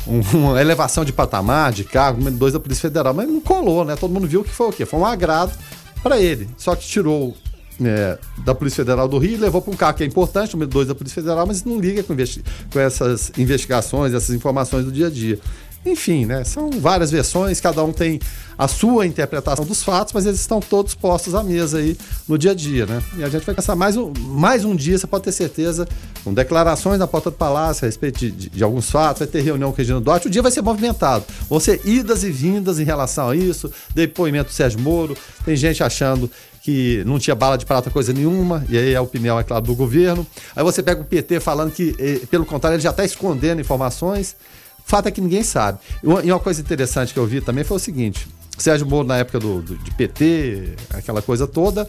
[0.07, 3.97] um, uma elevação de patamar, de cargo, 2 da Polícia Federal, mas não colou, né?
[3.97, 4.85] Todo mundo viu que foi o quê?
[4.85, 5.57] Foi um agrado
[6.03, 6.47] para ele.
[6.59, 7.35] Só que tirou
[7.83, 10.89] é, da Polícia Federal do Rio, levou para um carro que é importante, número 2
[10.89, 15.11] da Polícia Federal, mas não liga com, com essas investigações, essas informações do dia a
[15.11, 15.39] dia.
[15.85, 16.45] Enfim, né?
[16.45, 18.21] São várias versões, cada um tem
[18.57, 21.97] a sua interpretação dos fatos, mas eles estão todos postos à mesa aí
[22.29, 23.03] no dia a dia, né?
[23.17, 25.89] E a gente vai pensar mais um, mais um dia, você pode ter certeza,
[26.23, 29.41] com declarações na porta do palácio a respeito de, de, de alguns fatos, vai ter
[29.41, 31.25] reunião com o Regina Duarte, o dia vai ser movimentado.
[31.49, 35.83] Vão ser idas e vindas em relação a isso, depoimento do Sérgio Moro, tem gente
[35.83, 36.31] achando
[36.63, 39.75] que não tinha bala de prata coisa nenhuma, e aí a opinião, é claro, do
[39.75, 40.25] governo.
[40.55, 44.37] Aí você pega o PT falando que, eh, pelo contrário, ele já está escondendo informações.
[44.85, 45.79] Fato é que ninguém sabe.
[46.03, 48.29] E uma coisa interessante que eu vi também foi o seguinte:
[48.59, 51.89] Sérgio Moro, na época do, do, de PT, aquela coisa toda,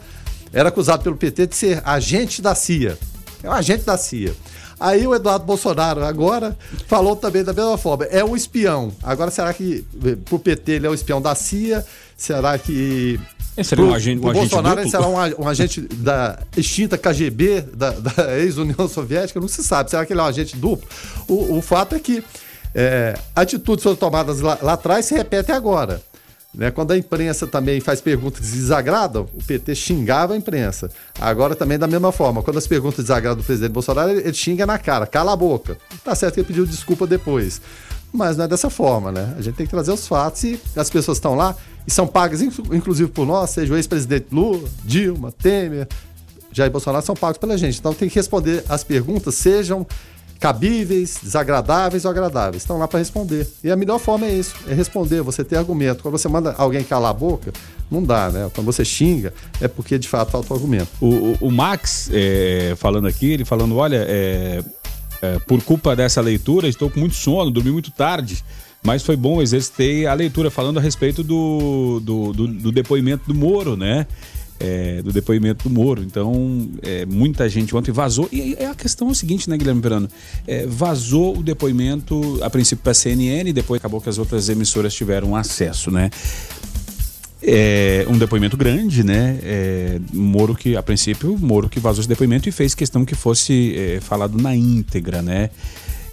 [0.51, 2.97] era acusado pelo PT de ser agente da CIA.
[3.43, 4.33] É um agente da CIA.
[4.79, 8.05] Aí o Eduardo Bolsonaro agora falou também da mesma forma.
[8.05, 8.91] É um espião.
[9.01, 9.85] Agora, será que
[10.25, 11.85] pro PT ele é um espião da CIA?
[12.17, 13.19] Será que.
[13.55, 14.91] Esse seria um agente, um agente Bolsonaro duplo?
[14.91, 19.39] será um, um, agente da extinta KGB, da, da ex-União Soviética?
[19.39, 19.89] Não se sabe.
[19.89, 20.87] Será que ele é um agente duplo?
[21.27, 22.23] O, o fato é que
[22.74, 26.01] é, atitudes foram tomadas lá, lá atrás se repetem agora.
[26.53, 26.69] Né?
[26.69, 30.89] Quando a imprensa também faz perguntas que desagradam, o PT xingava a imprensa.
[31.19, 32.43] Agora também da mesma forma.
[32.43, 35.78] Quando as perguntas desagradam do presidente Bolsonaro, ele, ele xinga na cara, cala a boca.
[36.03, 37.59] Tá certo que ele pediu desculpa depois.
[38.11, 39.34] Mas não é dessa forma, né?
[39.36, 41.55] A gente tem que trazer os fatos e as pessoas estão lá
[41.88, 45.88] e são pagas, inclusive por nós, seja o ex-presidente Lula, Dilma, Temer,
[46.51, 47.80] Jair Bolsonaro, são pagos pela gente.
[47.80, 49.88] Então tem que responder as perguntas, sejam
[50.43, 52.63] cabíveis, desagradáveis ou agradáveis.
[52.63, 53.47] Estão lá para responder.
[53.63, 56.03] E a melhor forma é isso, é responder, você ter argumento.
[56.03, 57.53] Quando você manda alguém calar a boca,
[57.89, 58.51] não dá, né?
[58.53, 60.89] Quando você xinga, é porque de fato falta o argumento.
[60.99, 64.61] O, o, Max, é, falando aqui, ele falando, olha, é,
[65.21, 68.43] é, por culpa dessa leitura, estou com muito sono, dormi muito tarde.
[68.85, 73.33] Mas foi bom, exercitei a leitura falando a respeito do, do, do, do depoimento do
[73.33, 74.05] Moro, né?
[74.60, 76.04] É, do depoimento do Moro.
[76.04, 78.28] Então, é, muita gente ontem vazou.
[78.32, 80.10] E a questão é o seguinte, né, Guilherme Verano?
[80.47, 84.93] É, vazou o depoimento, a princípio, para a CNN, depois acabou que as outras emissoras
[84.93, 86.10] tiveram acesso, né?
[87.45, 89.38] É um depoimento grande, né?
[89.43, 93.76] É, Moro que, a princípio, Moro que vazou esse depoimento e fez questão que fosse
[93.76, 95.49] é, falado na íntegra, né?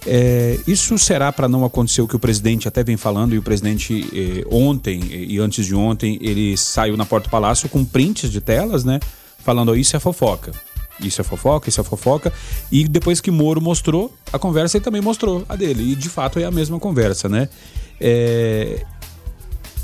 [0.05, 3.43] É, isso será para não acontecer o que o presidente até vem falando, e o
[3.43, 8.31] presidente eh, ontem e antes de ontem, ele saiu na porta do palácio com prints
[8.31, 8.99] de telas, né?
[9.39, 10.51] Falando, oh, isso é fofoca.
[10.99, 12.33] Isso é fofoca, isso é fofoca.
[12.71, 15.91] E depois que Moro mostrou a conversa, ele também mostrou a dele.
[15.91, 17.49] E de fato é a mesma conversa, né?
[17.99, 18.85] É,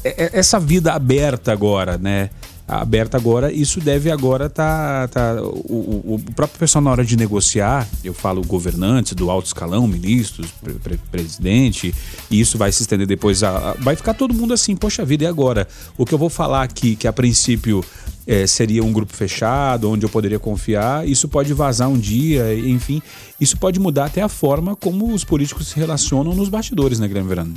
[0.03, 2.29] é, é essa vida aberta agora, né?
[2.67, 4.49] Aberta agora, isso deve agora.
[4.49, 9.45] Tá, tá, o, o, próprio pessoal, na hora de negociar, eu falo governantes do alto
[9.45, 11.95] escalão, ministros, pre, pre, presidente,
[12.29, 13.43] e isso vai se estender depois.
[13.43, 15.67] A, a, vai ficar todo mundo assim, poxa vida, e agora?
[15.97, 17.83] O que eu vou falar aqui, que a princípio
[18.27, 23.01] é, seria um grupo fechado, onde eu poderia confiar, isso pode vazar um dia, enfim,
[23.39, 27.29] isso pode mudar até a forma como os políticos se relacionam nos bastidores, né, Guilherme
[27.29, 27.53] Verano?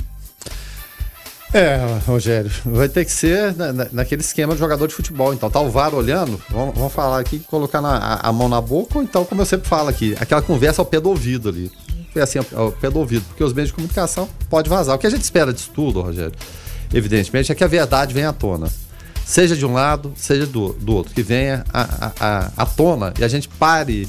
[1.53, 5.33] É, Rogério, vai ter que ser na, na, naquele esquema de jogador de futebol.
[5.33, 8.61] Então, tá o VAR olhando, vamos, vamos falar aqui, colocar na, a, a, mão na
[8.61, 11.69] boca, ou então, como eu sempre falo aqui, aquela conversa ao pé do ouvido ali.
[12.15, 14.95] É assim, ao pé do ouvido, porque os meios de comunicação pode vazar.
[14.95, 16.33] O que a gente espera disso tudo, Rogério,
[16.93, 18.69] evidentemente, é que a verdade venha à tona.
[19.25, 23.47] Seja de um lado, seja do, do outro, que venha à tona e a gente
[23.47, 24.07] pare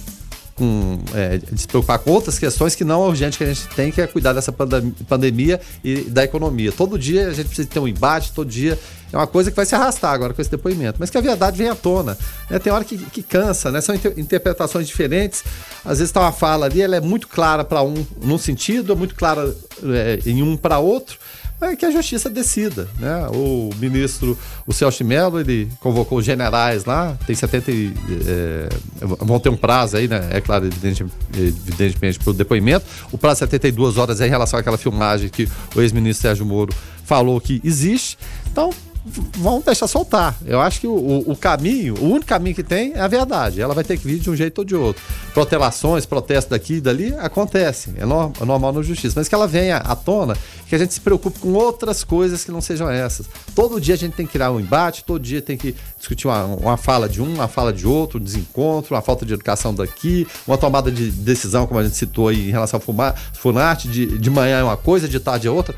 [0.55, 3.90] com, é, se preocupar com outras questões que não é urgente que a gente tem,
[3.90, 6.72] que é cuidar dessa pandemia e da economia.
[6.72, 8.78] Todo dia a gente precisa ter um embate, todo dia
[9.12, 11.59] é uma coisa que vai se arrastar agora com esse depoimento, mas que a verdade
[11.59, 12.16] vem à tona.
[12.48, 12.59] Né?
[12.59, 13.80] Tem hora que, que cansa, né?
[13.80, 15.44] são inter interpretações diferentes.
[15.84, 18.96] Às vezes está uma fala ali, ela é muito clara para um num sentido, é
[18.96, 21.18] muito clara é, em um para outro
[21.64, 23.26] é que a justiça decida, né?
[23.28, 24.36] O ministro,
[24.66, 27.94] o Celso Mello, ele convocou os generais lá, tem 70 e,
[28.26, 28.68] é,
[29.00, 30.28] vão ter um prazo aí, né?
[30.30, 32.84] É claro, evidentemente, evidentemente para o depoimento.
[33.10, 36.74] O prazo de 72 horas é em relação àquela filmagem que o ex-ministro Sérgio Moro
[37.04, 38.18] falou que existe.
[38.50, 38.70] Então,
[39.05, 40.36] vão deixar soltar.
[40.44, 43.61] Eu acho que o, o, caminho, o único caminho que tem é a verdade.
[43.61, 45.03] Ela vai ter que vir de um jeito ou de outro.
[45.34, 47.94] Protelações, protestos daqui e dali acontecem.
[47.96, 49.14] É, no, é normal na justiça.
[49.18, 50.36] Mas que ela venha à tona,
[50.68, 53.26] que a gente se preocupe com outras coisas que não sejam essas.
[53.55, 56.44] Todo dia a gente tem que criar um embate, todo dia tem que discutir uma,
[56.44, 60.26] uma fala de um, uma fala de outro, um desencontro, uma falta de educação daqui,
[60.46, 64.30] uma tomada de decisão, como a gente citou aí em relação ao Funarte, de, de
[64.30, 65.74] manhã é uma coisa, de tarde é outra.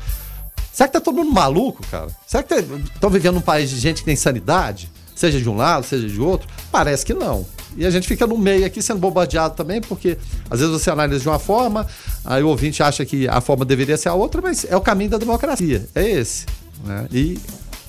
[0.75, 2.09] Será que tá todo mundo maluco, cara?
[2.27, 4.91] Será que estão tá, vivendo num país de gente que tem sanidade?
[5.15, 6.49] Seja de um lado, seja de outro?
[6.69, 7.45] Parece que não.
[7.77, 10.17] E a gente fica no meio aqui sendo bombardeado também, porque
[10.49, 11.87] às vezes você analisa de uma forma,
[12.25, 15.11] aí o ouvinte acha que a forma deveria ser a outra, mas é o caminho
[15.11, 16.45] da democracia, é esse.
[16.83, 17.07] Né?
[17.09, 17.39] E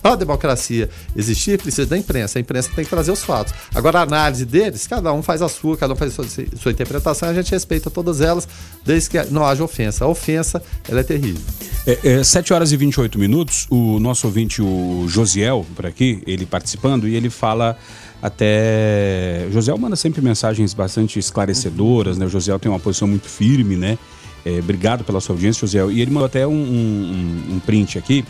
[0.07, 2.39] para a democracia existir, precisa da imprensa.
[2.39, 3.53] A imprensa tem que trazer os fatos.
[3.75, 6.71] Agora, a análise deles, cada um faz a sua, cada um faz a sua, sua
[6.71, 8.47] interpretação, a gente respeita todas elas,
[8.85, 10.05] desde que não haja ofensa.
[10.05, 11.41] A ofensa, ela é terrível.
[11.85, 16.47] É, é, 7 horas e 28 minutos, o nosso ouvinte, o Josiel, por aqui, ele
[16.47, 17.77] participando, e ele fala
[18.23, 19.49] até.
[19.51, 22.27] Josiel manda sempre mensagens bastante esclarecedoras, né?
[22.27, 23.99] O Josiel tem uma posição muito firme, né?
[24.45, 25.91] É, obrigado pela sua audiência, Josiel.
[25.91, 28.25] E ele mandou até um, um, um print aqui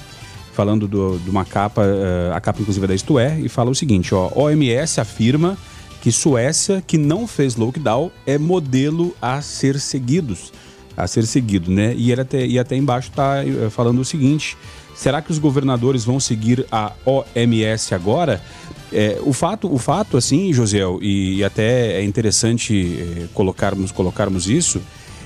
[0.57, 3.71] falando do, de uma capa, uh, a capa inclusive é da Isto É, e fala
[3.71, 5.59] o seguinte, ó, OMS afirma
[6.01, 10.53] que Suécia, que não fez lockdown, é modelo a ser seguidos,
[10.97, 11.93] a ser seguido, né?
[11.95, 14.57] E, ele até, e até embaixo está uh, falando o seguinte,
[14.95, 18.41] será que os governadores vão seguir a OMS agora?
[18.91, 24.81] É, o fato, o fato, assim, Josiel, e, e até é interessante colocarmos, colocarmos isso,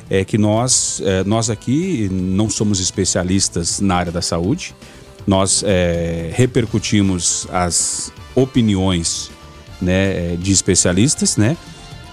[0.09, 4.75] é que nós, nós aqui não somos especialistas na área da saúde,
[5.27, 9.31] nós é, repercutimos as opiniões
[9.81, 11.57] né, de especialistas, né?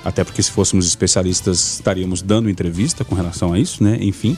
[0.03, 3.97] Até porque se fôssemos especialistas estaríamos dando entrevista com relação a isso, né?
[3.99, 4.37] Enfim,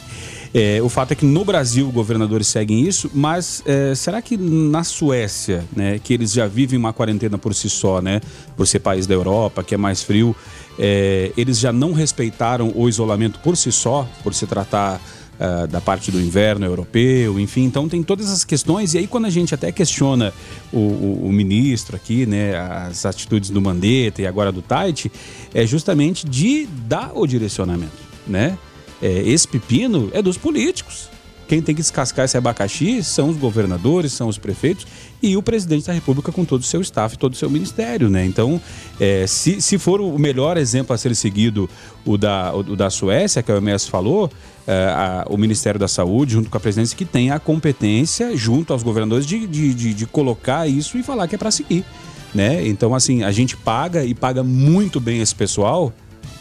[0.53, 4.83] é, o fato é que no Brasil governadores seguem isso, mas é, será que na
[4.83, 8.19] Suécia, né, que eles já vivem uma quarentena por si só, né,
[8.57, 10.35] por ser país da Europa, que é mais frio,
[10.79, 14.99] é, eles já não respeitaram o isolamento por si só, por se tratar
[15.39, 17.63] uh, da parte do inverno europeu, enfim.
[17.63, 18.93] Então tem todas essas questões.
[18.93, 20.33] E aí, quando a gente até questiona
[20.71, 25.11] o, o, o ministro aqui, né, as atitudes do Mandetta e agora do Tait,
[25.53, 27.91] é justamente de dar o direcionamento,
[28.27, 28.57] né?
[29.01, 31.09] É, esse pepino é dos políticos.
[31.49, 34.85] Quem tem que descascar esse abacaxi são os governadores, são os prefeitos
[35.19, 38.23] e o presidente da República com todo o seu staff, todo o seu ministério, né?
[38.23, 38.61] Então,
[38.99, 41.67] é, se, se for o melhor exemplo a ser seguido
[42.05, 44.31] o da, o da Suécia, que a OMS falou,
[44.67, 48.71] é, a, o Ministério da Saúde, junto com a presidência, que tem a competência, junto
[48.71, 51.83] aos governadores, de, de, de, de colocar isso e falar que é para seguir,
[52.31, 52.67] né?
[52.67, 55.91] Então, assim, a gente paga e paga muito bem esse pessoal,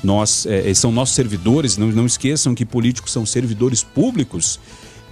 [0.04, 4.60] nós é, são nossos servidores, não, não esqueçam que políticos são servidores públicos,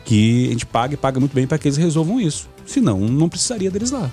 [0.07, 2.49] que a gente paga e paga muito bem para que eles resolvam isso.
[2.65, 4.11] Senão, não precisaria deles lá.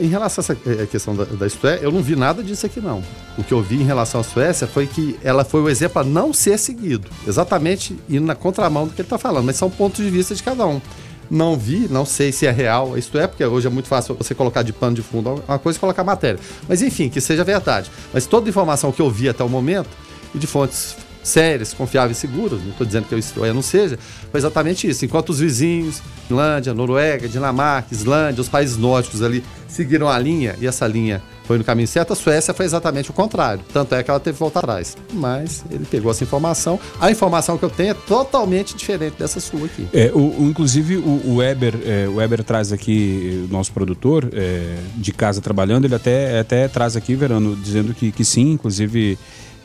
[0.00, 2.80] Em relação a essa eh, questão da, da Suécia, eu não vi nada disso aqui,
[2.80, 3.02] não.
[3.38, 6.04] O que eu vi em relação à Suécia foi que ela foi o exemplo a
[6.04, 7.08] não ser seguido.
[7.26, 10.42] Exatamente indo na contramão do que ele está falando, mas são pontos de vista de
[10.42, 10.80] cada um.
[11.30, 14.34] Não vi, não sei se é real, isto é, porque hoje é muito fácil você
[14.34, 16.40] colocar de pano de fundo uma coisa e colocar matéria.
[16.68, 17.90] Mas enfim, que seja verdade.
[18.12, 19.88] Mas toda informação que eu vi até o momento,
[20.34, 20.96] e de fontes
[21.26, 23.98] sérias, confiáveis e seguras, não estou dizendo que eu é, não seja,
[24.30, 25.04] foi exatamente isso.
[25.04, 30.66] Enquanto os vizinhos, Finlândia, Noruega, Dinamarca, Islândia, os países nórdicos ali seguiram a linha, e
[30.66, 33.62] essa linha foi no caminho certo, a Suécia foi exatamente o contrário.
[33.72, 34.96] Tanto é que ela teve que voltar atrás.
[35.12, 36.78] Mas ele pegou essa informação.
[37.00, 39.86] A informação que eu tenho é totalmente diferente dessa sua aqui.
[39.92, 44.28] É, o, o inclusive, o, o, Weber, é, o Weber traz aqui, o nosso produtor
[44.32, 49.16] é, de casa trabalhando, ele até, até traz aqui, Verano, dizendo que, que sim, inclusive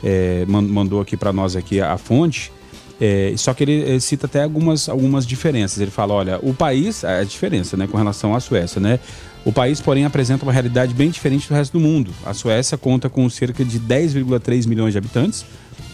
[0.03, 2.51] é, mandou aqui para nós aqui a, fonte.
[2.99, 5.79] É, só que ele, cita até algumas, algumas diferenças.
[5.79, 8.99] Ele fala, olha, o país, a diferença né, com relação à Suécia, né?
[9.43, 12.11] O país, porém, apresenta uma realidade bem diferente do resto do mundo.
[12.23, 15.43] A Suécia conta com cerca de 10,3 milhões de habitantes,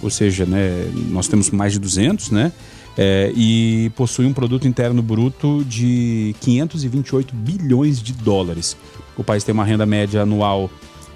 [0.01, 2.51] ou seja, né, nós temos mais de 200, né?
[2.97, 8.75] É, e possui um produto interno bruto de 528 bilhões de dólares.
[9.15, 10.69] O país tem uma renda média anual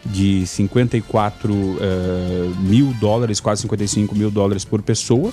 [0.06, 5.32] de 54 uh, eh, mil dólares, quase 55 mil dólares por pessoa,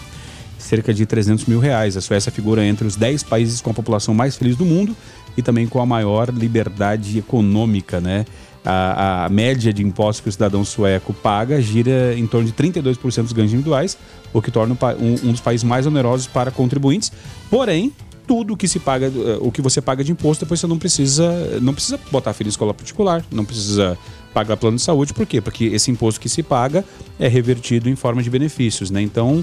[0.58, 1.96] cerca de 300 mil reais.
[1.96, 4.94] A Suécia figura entre os 10 países com a população mais feliz do mundo
[5.36, 8.24] e também com a maior liberdade econômica, né?
[8.64, 13.22] A, a, média de impostos que o cidadão sueco paga gira em torno de 32%
[13.22, 13.96] dos ganhos individuais,
[14.32, 17.10] o que torna um, um dos países mais onerosos para contribuintes.
[17.48, 17.92] Porém,
[18.28, 21.58] tudo que se paga, eh, o que você paga de imposto, depois você não precisa,
[21.62, 23.98] não precisa botar filho em escola particular, não precisa
[24.34, 25.40] pagar plano de saúde, por quê?
[25.40, 26.84] Porque esse imposto que se paga
[27.18, 29.00] é revertido em forma de benefícios, né?
[29.00, 29.42] Então,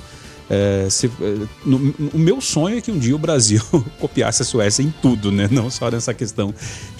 [0.49, 1.77] é, se, é, no,
[2.13, 3.61] o meu sonho é que um dia o Brasil
[3.99, 5.47] copiasse a Suécia em tudo, né?
[5.51, 6.53] Não só nessa questão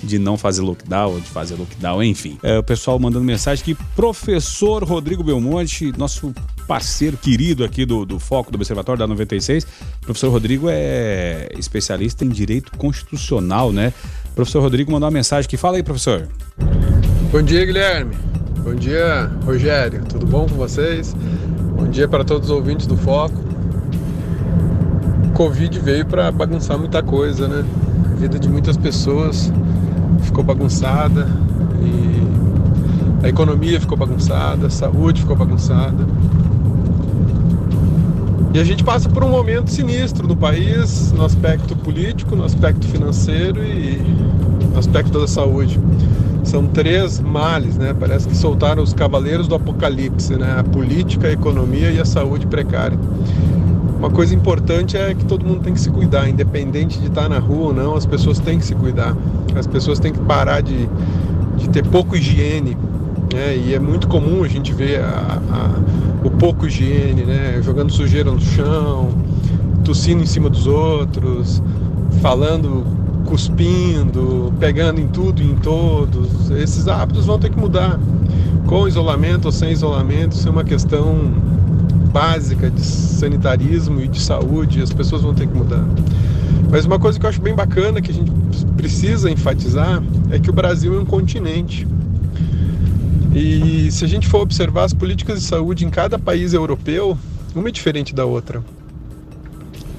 [0.04, 2.38] de não fazer lockdown, de fazer lockdown, enfim.
[2.42, 6.34] É, o pessoal mandando mensagem que professor Rodrigo Belmonte, nosso
[6.68, 9.68] parceiro querido aqui do, do Foco do Observatório da 96,
[10.02, 13.94] professor Rodrigo é especialista em direito constitucional, né?
[14.34, 16.28] professor Rodrigo mandou uma mensagem que fala aí, professor.
[17.32, 18.16] Bom dia, Guilherme.
[18.60, 20.04] Bom dia, Rogério.
[20.06, 21.16] Tudo bom com vocês?
[21.76, 23.36] Bom dia para todos os ouvintes do Foco.
[25.34, 27.66] Covid veio para bagunçar muita coisa, né?
[28.12, 29.52] A vida de muitas pessoas
[30.22, 31.28] ficou bagunçada
[31.82, 36.06] e A economia ficou bagunçada, a saúde ficou bagunçada.
[38.54, 42.86] E a gente passa por um momento sinistro no país, no aspecto político, no aspecto
[42.86, 43.98] financeiro e
[44.72, 45.80] no aspecto da saúde.
[46.56, 47.94] São três males, né?
[47.94, 50.56] Parece que soltaram os cavaleiros do apocalipse, né?
[50.58, 52.98] A política, a economia e a saúde precária.
[54.00, 57.40] Uma coisa importante é que todo mundo tem que se cuidar, independente de estar na
[57.40, 59.18] rua ou não, as pessoas têm que se cuidar.
[59.54, 60.88] As pessoas têm que parar de,
[61.58, 62.78] de ter pouco higiene,
[63.34, 63.58] né?
[63.58, 67.60] E é muito comum a gente ver a, a, o pouco higiene, né?
[67.62, 69.10] Jogando sujeira no chão,
[69.84, 71.62] tossindo em cima dos outros,
[72.22, 72.86] falando
[73.26, 76.50] cuspindo, pegando em tudo e em todos.
[76.52, 78.00] Esses hábitos vão ter que mudar.
[78.68, 81.34] Com isolamento ou sem isolamento, isso é uma questão
[82.12, 85.86] básica de sanitarismo e de saúde, as pessoas vão ter que mudar.
[86.72, 88.32] Mas uma coisa que eu acho bem bacana, que a gente
[88.78, 90.02] precisa enfatizar,
[90.32, 91.88] é que o Brasil é um continente.
[93.36, 97.18] E se a gente for observar as políticas de saúde em cada país europeu,
[97.54, 98.64] uma é diferente da outra.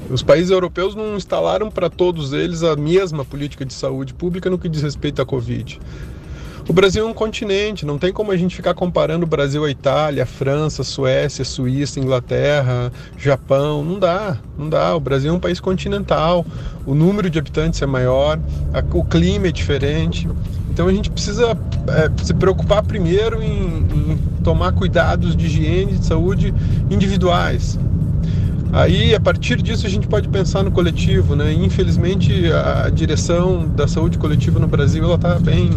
[0.09, 4.59] Os países europeus não instalaram para todos eles a mesma política de saúde pública no
[4.59, 5.80] que diz respeito à Covid.
[6.68, 9.70] O Brasil é um continente, não tem como a gente ficar comparando o Brasil à
[9.70, 13.84] Itália, à França, Suécia, Suíça, Inglaterra, Japão.
[13.84, 14.96] Não dá, não dá.
[14.96, 16.44] O Brasil é um país continental,
[16.84, 18.38] o número de habitantes é maior,
[18.92, 20.28] o clima é diferente.
[20.68, 21.57] Então a gente precisa
[21.88, 26.52] é, se preocupar primeiro em, em tomar cuidados de higiene e de saúde
[26.90, 27.78] individuais.
[28.72, 31.52] Aí, a partir disso, a gente pode pensar no coletivo, né?
[31.52, 35.70] Infelizmente, a direção da saúde coletiva no Brasil ela está bem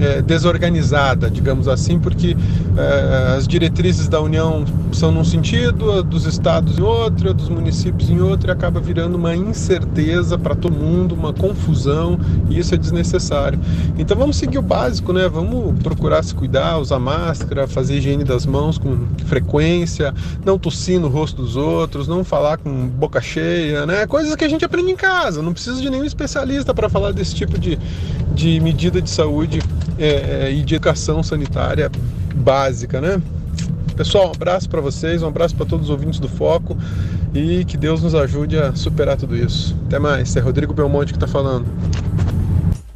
[0.00, 2.36] é, desorganizada, digamos assim, porque
[2.76, 8.20] é, as diretrizes da União são num sentido, dos estados em outro, dos municípios em
[8.20, 13.60] outro, e acaba virando uma incerteza para todo mundo, uma confusão, e isso é desnecessário.
[13.98, 15.28] Então vamos seguir o básico, né?
[15.28, 21.08] Vamos procurar se cuidar, usar máscara, fazer higiene das mãos com frequência, não tossir no
[21.08, 24.06] rosto dos outros, não falar com boca cheia, né?
[24.06, 27.34] Coisas que a gente aprende em casa, não precisa de nenhum especialista para falar desse
[27.34, 27.78] tipo de,
[28.34, 29.60] de medida de saúde
[30.00, 31.90] é, é, e de educação sanitária
[32.34, 33.20] básica, né?
[33.94, 36.74] Pessoal, um abraço para vocês, um abraço para todos os ouvintes do Foco
[37.34, 39.76] e que Deus nos ajude a superar tudo isso.
[39.86, 41.66] Até mais, é Rodrigo Belmonte que está falando.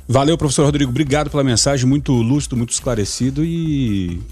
[0.08, 4.22] Valeu, professor Rodrigo, obrigado pela mensagem, muito lúcido, muito esclarecido e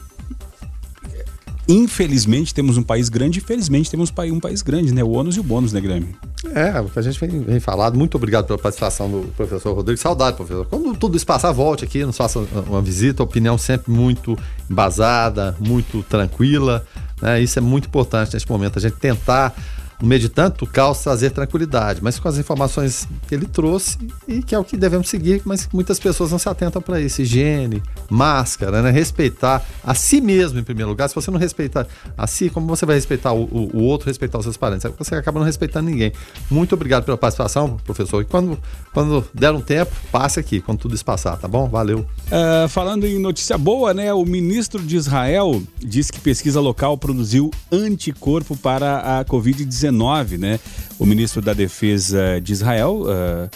[1.69, 5.03] infelizmente temos um país grande, infelizmente temos um país grande, né?
[5.03, 6.15] O ônus e o bônus, né, Guilherme?
[6.55, 7.97] É, o que a gente vem, vem falado.
[7.97, 10.01] Muito obrigado pela participação do professor Rodrigo.
[10.01, 10.67] Saudade, professor.
[10.67, 13.23] Quando tudo isso passar, volte aqui, nos faça uma visita.
[13.23, 14.37] Opinião sempre muito
[14.69, 16.85] embasada, muito tranquila.
[17.21, 17.41] Né?
[17.41, 19.55] Isso é muito importante nesse momento, a gente tentar
[20.03, 20.29] no meio de
[20.73, 23.97] caos, trazer tranquilidade, mas com as informações que ele trouxe
[24.27, 27.23] e que é o que devemos seguir, mas muitas pessoas não se atentam para isso.
[27.23, 27.81] Higiene,
[28.11, 28.91] máscara, né?
[28.91, 31.09] respeitar a si mesmo em primeiro lugar.
[31.09, 31.87] Se você não respeitar
[32.19, 34.91] a si, como você vai respeitar o, o, o outro, respeitar os seus parentes?
[34.99, 36.13] Você acaba não respeitando ninguém.
[36.51, 38.23] Muito obrigado pela participação, professor.
[38.23, 38.59] E quando,
[38.93, 41.69] quando der um tempo, passe aqui, quando tudo isso passar, tá bom?
[41.69, 42.01] Valeu.
[42.27, 44.13] Uh, falando em notícia boa, né?
[44.13, 49.91] O ministro de Israel disse que pesquisa local produziu anticorpo para a Covid-19
[50.38, 50.59] né?
[50.99, 53.51] O ministro da Defesa de Israel, uh,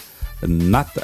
[0.47, 1.01] Nat, uh,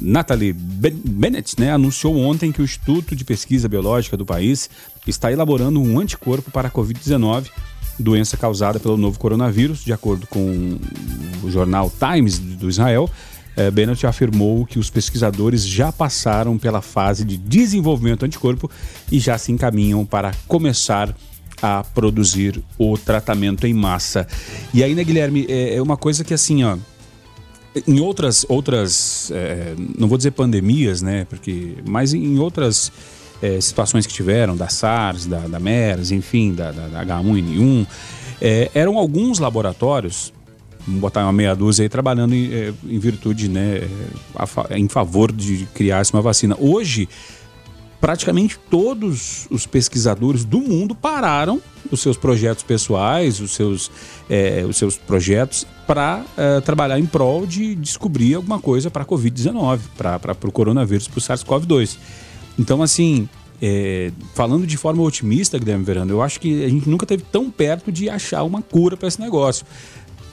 [0.00, 4.70] Natalie Bennett, né, anunciou ontem que o Instituto de Pesquisa Biológica do país
[5.06, 7.48] está elaborando um anticorpo para a Covid-19,
[7.98, 10.78] doença causada pelo novo coronavírus, de acordo com
[11.42, 13.10] o jornal Times do Israel.
[13.54, 18.70] Uh, Bennett afirmou que os pesquisadores já passaram pela fase de desenvolvimento do anticorpo
[19.10, 21.14] e já se encaminham para começar a
[21.62, 24.26] a produzir o tratamento em massa.
[24.74, 26.76] E aí, né, Guilherme, é, é uma coisa que assim, ó.
[27.86, 31.24] Em outras, outras é, não vou dizer pandemias, né?
[31.24, 32.92] Porque, mas em outras
[33.40, 37.86] é, situações que tiveram, da SARS, da, da MERS, enfim, da, da, da H1N1,
[38.40, 40.32] é, eram alguns laboratórios,
[40.86, 43.88] vamos botar uma meia dúzia aí, trabalhando em, é, em virtude, né,
[44.34, 46.56] a, em favor de criar uma vacina.
[46.58, 47.08] Hoje,
[48.02, 53.92] praticamente todos os pesquisadores do mundo pararam os seus projetos pessoais, os seus,
[54.28, 59.06] é, os seus projetos para é, trabalhar em prol de descobrir alguma coisa para a
[59.06, 61.96] Covid-19, para o coronavírus, para o SARS-CoV-2.
[62.58, 63.28] Então, assim,
[63.62, 67.52] é, falando de forma otimista, Guilherme Verano, eu acho que a gente nunca teve tão
[67.52, 69.64] perto de achar uma cura para esse negócio.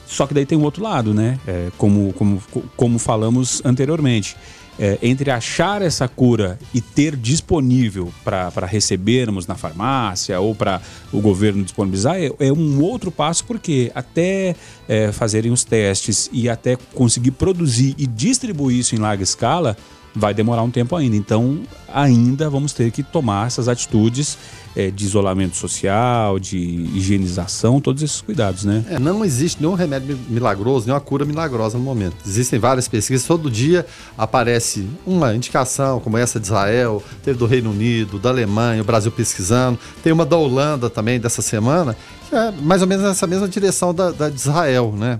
[0.08, 1.40] Só que daí tem o outro lado, né?
[1.46, 2.42] É, como, como,
[2.76, 4.36] como falamos anteriormente
[4.80, 11.20] é, entre achar essa cura e ter disponível para recebermos na farmácia ou para o
[11.20, 14.56] governo disponibilizar é, é, um outro passo, porque até
[14.88, 19.76] é, fazerem os testes e até conseguir produzir e distribuir isso em larga escala
[20.16, 21.16] vai demorar um tempo ainda.
[21.16, 21.60] Então,
[21.94, 24.38] ainda vamos ter que tomar essas atitudes
[24.76, 28.86] é, de isolamento social, de higienização, todos esses cuidados, né?
[28.90, 32.16] É, não existe nenhum remédio milagroso, nenhuma cura milagrosa no momento.
[32.26, 33.86] Existem várias pesquisas, todo dia
[34.18, 39.12] aparece uma indicação, como essa de Israel, teve do Reino Unido, da Alemanha, o Brasil
[39.12, 41.96] pesquisando, tem uma da Holanda também dessa semana,
[42.32, 45.20] é mais ou menos nessa mesma direção da, da de Israel, né?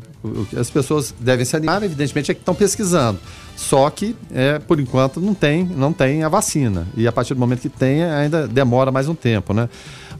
[0.56, 3.20] As pessoas devem se animar, evidentemente, é que estão pesquisando.
[3.60, 6.88] Só que, é, por enquanto, não tem, não tem a vacina.
[6.96, 9.68] E a partir do momento que tem, ainda demora mais um tempo, né?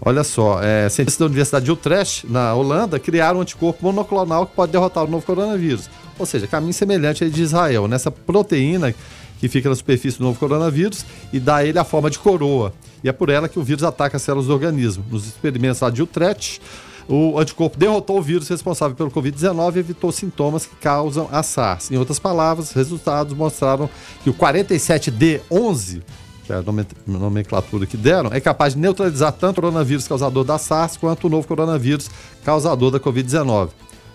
[0.02, 4.54] Olha só, é, cientistas da Universidade de Utrecht, na Holanda, criaram um anticorpo monoclonal que
[4.54, 5.90] pode derrotar o novo coronavírus.
[6.20, 8.94] Ou seja, caminho semelhante aí de Israel, nessa proteína
[9.40, 12.74] que fica na superfície do novo coronavírus e dá a ele a forma de coroa.
[13.02, 15.06] E é por ela que o vírus ataca as células do organismo.
[15.10, 16.62] Nos experimentos lá de Utrecht,
[17.10, 21.90] o anticorpo derrotou o vírus responsável pelo Covid-19 e evitou sintomas que causam a SARS.
[21.90, 23.90] Em outras palavras, resultados mostraram
[24.24, 26.04] que o 47D11
[26.50, 26.64] que é a
[27.06, 31.30] nomenclatura que deram, é capaz de neutralizar tanto o coronavírus causador da SARS quanto o
[31.30, 32.10] novo coronavírus
[32.44, 33.70] causador da Covid-19.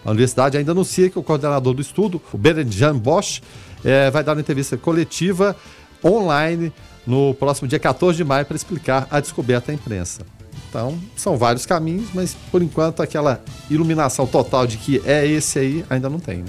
[0.05, 3.41] A universidade ainda anuncia que o coordenador do estudo, o Berenjan Bosch,
[3.85, 5.55] é, vai dar uma entrevista coletiva
[6.05, 6.73] online
[7.07, 10.34] no próximo dia 14 de maio para explicar a descoberta à imprensa.
[10.75, 15.85] Então, são vários caminhos, mas por enquanto aquela iluminação total de que é esse aí
[15.89, 16.39] ainda não tem.
[16.39, 16.49] Né?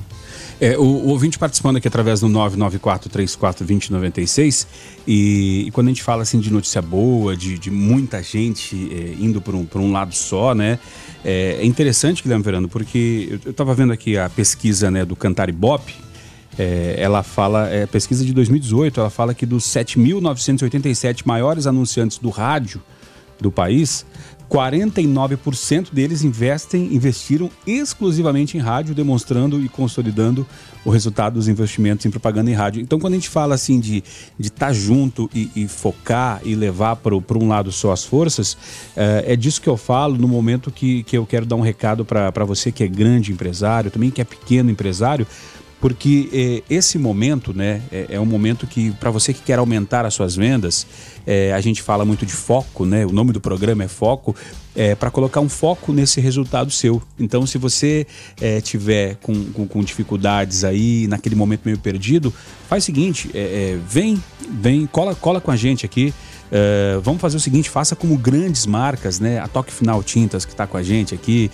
[0.60, 4.66] É, o, o, ouvinte participando aqui através do 994-34-2096
[5.08, 9.14] e, e, quando a gente fala assim de notícia boa, de, de muita gente é,
[9.24, 10.80] indo por um, por um lado só, né?
[11.24, 15.50] É, é interessante, Guilherme Verano, porque eu estava vendo aqui a pesquisa né, do Cantar
[15.50, 15.94] Ibope,
[16.58, 22.32] é, ela fala, é pesquisa de 2018, ela fala que dos 7.987 maiores anunciantes do
[22.32, 22.82] rádio
[23.40, 24.06] do país,
[24.50, 30.46] 49% deles investem, investiram exclusivamente em rádio, demonstrando e consolidando
[30.84, 32.82] o resultado dos investimentos em propaganda em rádio.
[32.82, 34.04] Então, quando a gente fala assim de
[34.40, 38.56] estar tá junto e, e, focar e levar para um lado só as forças,
[38.96, 42.06] é, é, disso que eu falo no momento que, que eu quero dar um recado
[42.06, 45.26] para você que é grande empresário, também que é pequeno empresário,
[45.80, 46.30] porque
[46.70, 50.14] é, esse momento, né, é, é um momento que para você que quer aumentar as
[50.14, 50.88] suas vendas,
[51.28, 53.06] é, a gente fala muito de foco, né?
[53.06, 54.36] O nome do programa é Foco,
[54.76, 57.02] é, para colocar um foco nesse resultado seu.
[57.20, 58.06] Então, se você
[58.40, 62.34] é, tiver com, com, com, dificuldades aí, naquele momento meio perdido,
[62.68, 66.14] faz o seguinte, é, vem, vem, cola, cola com a gente aqui.
[67.04, 69.40] Vamos fazer o seguinte, faça como grandes marcas, né?
[69.40, 71.52] A Toque Final Tintas que está com a gente aqui,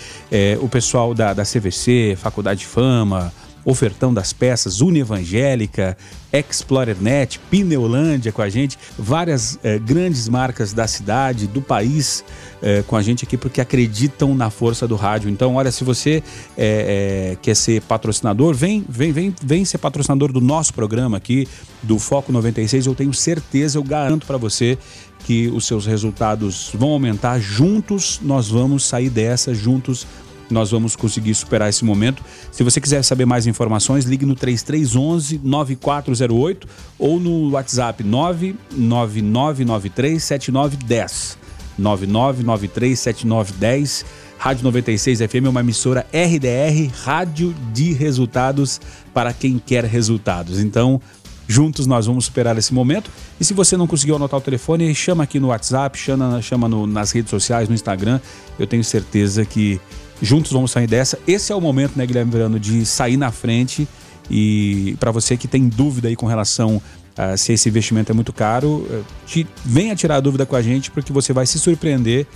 [0.62, 3.34] o pessoal da, da CVC, Faculdade de Fama,
[3.64, 5.98] Ofertão das Peças, Unevangélica,
[6.34, 12.24] ExplorerNet, Pneulândia com a gente, várias eh, grandes marcas da cidade, do país
[12.62, 15.30] eh, com a gente aqui, porque acreditam na força do rádio.
[15.30, 16.24] Então, olha, se você
[16.58, 21.48] eh, quer ser patrocinador, vem, vem, vem, vem ser patrocinador do nosso programa aqui,
[21.84, 22.86] do Foco 96.
[22.86, 24.78] Eu tenho certeza, eu garanto para você
[25.26, 27.40] que os seus resultados vão aumentar.
[27.40, 30.08] Juntos nós vamos sair dessa, juntos
[30.54, 32.24] nós vamos conseguir superar esse momento.
[32.52, 41.42] Se você quiser saber mais informações, ligue no 3311 9408 ou no WhatsApp 99993 7910.
[41.78, 44.06] 9993 7910.
[44.38, 48.82] Rádio 96 FM é uma emissora RDR, Rádio de Resultados
[49.14, 50.60] para quem quer resultados.
[50.60, 51.00] Então,
[51.48, 53.12] juntos nós vamos superar esse momento.
[53.40, 56.88] E se você não conseguiu anotar o telefone, chama aqui no WhatsApp, chama, chama no,
[56.88, 58.20] nas redes sociais, no Instagram.
[58.58, 59.80] Eu tenho certeza que
[60.22, 61.18] Juntos vamos sair dessa.
[61.28, 63.88] Esse é o momento, né, Guilherme Verano, de sair na frente.
[64.30, 66.82] E para você que tem dúvida aí com relação
[67.18, 70.62] a se esse investimento é muito caro, eh, te, venha tirar a dúvida com a
[70.62, 72.28] gente, porque você vai se surpreender.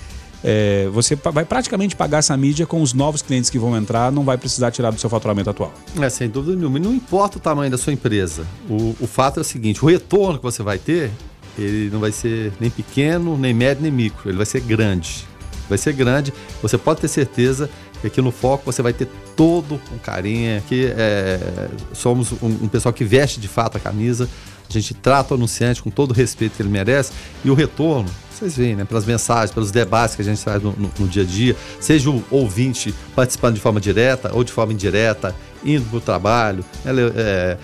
[0.43, 4.23] É, você vai praticamente pagar essa mídia com os novos clientes que vão entrar, não
[4.23, 5.73] vai precisar tirar do seu faturamento atual.
[5.99, 6.77] É, sem dúvida nenhuma.
[6.77, 8.45] E não importa o tamanho da sua empresa.
[8.69, 11.11] O, o fato é o seguinte: o retorno que você vai ter,
[11.57, 14.29] ele não vai ser nem pequeno, nem médio, nem micro.
[14.29, 15.25] Ele vai ser grande
[15.67, 16.33] vai ser grande.
[16.61, 17.69] Você pode ter certeza
[18.01, 20.57] que aqui no Foco você vai ter todo um carinho.
[20.57, 21.39] Aqui é,
[21.93, 24.29] somos um, um, pessoal que veste de fato a camisa.
[24.69, 27.11] A gente trata o anunciante com todo o respeito que ele merece.
[27.43, 28.85] E o retorno, vocês veem, né?
[28.85, 32.09] Pelas mensagens, pelos debates que a gente traz no, no, no dia a dia, seja
[32.09, 36.91] o ouvinte participando de forma direta ou de forma indireta, indo para o trabalho, né?
[37.15, 37.57] é,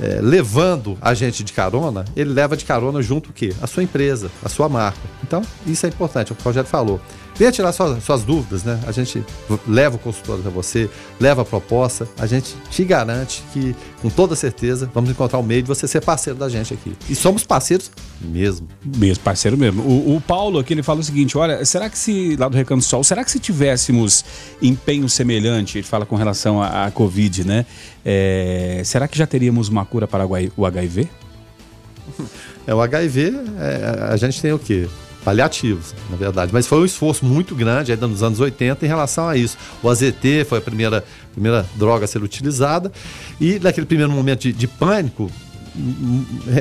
[0.00, 3.52] é, levando a gente de carona, ele leva de carona junto o quê?
[3.60, 5.00] A sua empresa, a sua marca.
[5.22, 7.00] Então, isso é importante, é o que o Rogério falou.
[7.38, 8.80] Venha tirar suas, suas dúvidas, né?
[8.84, 9.24] A gente
[9.64, 14.34] leva o consultório para você, leva a proposta, a gente te garante que, com toda
[14.34, 16.92] certeza, vamos encontrar o um meio de você ser parceiro da gente aqui.
[17.08, 18.66] E somos parceiros mesmo.
[18.84, 19.82] Mesmo, parceiro mesmo.
[19.82, 22.82] O, o Paulo aqui, ele fala o seguinte, olha, será que se, lá do Recanto
[22.82, 24.24] Sol, será que se tivéssemos
[24.60, 27.64] empenho semelhante, ele fala com relação à, Covid, né?
[28.04, 31.08] É, será que já teríamos uma cura para o HIV?
[32.66, 34.88] É, o HIV, é, a gente tem o quê?
[35.28, 36.54] Paliativos, na verdade.
[36.54, 39.58] Mas foi um esforço muito grande ainda nos anos 80 em relação a isso.
[39.82, 41.04] O AZT foi a primeira,
[41.34, 42.90] primeira droga a ser utilizada.
[43.38, 45.30] E naquele primeiro momento de, de pânico,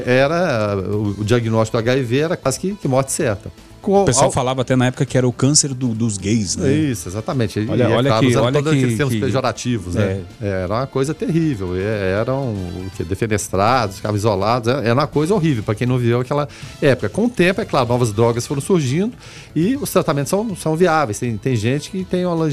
[0.06, 3.52] era o, diagnóstico do HIV era quase que, que morte certa.
[3.84, 4.32] O pessoal ao...
[4.32, 6.72] falava até na época que era o câncer do, dos gays, né?
[6.72, 7.60] Isso, exatamente.
[7.70, 9.22] Olha, e, é olha claro, que, olha todos que, aqueles termos que...
[9.22, 10.24] pejorativos, né?
[10.42, 10.48] É.
[10.64, 11.70] Era uma coisa terrível.
[11.76, 12.54] Eram
[12.98, 14.68] que, defenestrados, ficavam isolados.
[14.68, 16.50] Era uma coisa horrível para quem não viveu aquela
[16.82, 17.08] época.
[17.08, 19.14] Com o tempo, é claro, novas drogas foram surgindo
[19.56, 21.20] e os tratamentos são, são viáveis.
[21.20, 22.50] Tem, tem gente que tem uma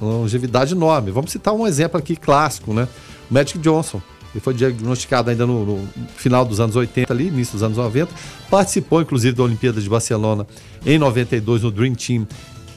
[0.00, 1.10] longevidade enorme.
[1.10, 2.86] Vamos citar um exemplo aqui clássico, né?
[3.28, 4.00] O Magic Johnson
[4.36, 8.12] ele foi diagnosticado ainda no, no, final dos anos 80, ali, início dos anos 90.
[8.50, 10.46] Participou, inclusive, da Olimpíada de Barcelona
[10.84, 12.28] em 92 no Dream Team,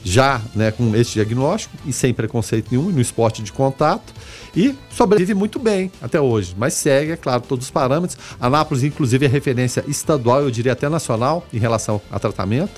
[0.01, 4.13] já né, com esse diagnóstico e sem preconceito nenhum, no esporte de contato.
[4.55, 8.17] E sobrevive muito bem até hoje, mas segue, é claro, todos os parâmetros.
[8.39, 12.71] Anápolis, inclusive, é referência estadual, eu diria até nacional, em relação a tratamento.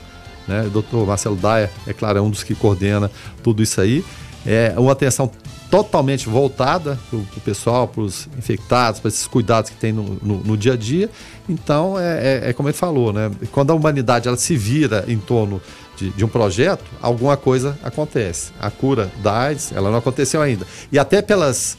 [0.47, 0.63] Né?
[0.65, 3.11] O doutor Marcelo Daia, é claro, é um dos que coordena
[3.43, 4.03] tudo isso aí.
[4.43, 5.31] É uma atenção
[5.71, 10.37] totalmente voltada para o pessoal, para os infectados, para esses cuidados que tem no, no,
[10.39, 11.09] no dia a dia.
[11.47, 13.31] Então, é, é, é, como ele falou, né?
[13.53, 15.61] Quando a humanidade ela se vira em torno
[15.95, 18.51] de, de, um projeto, alguma coisa acontece.
[18.59, 20.67] A cura da AIDS, ela não aconteceu ainda.
[20.91, 21.77] E até pelas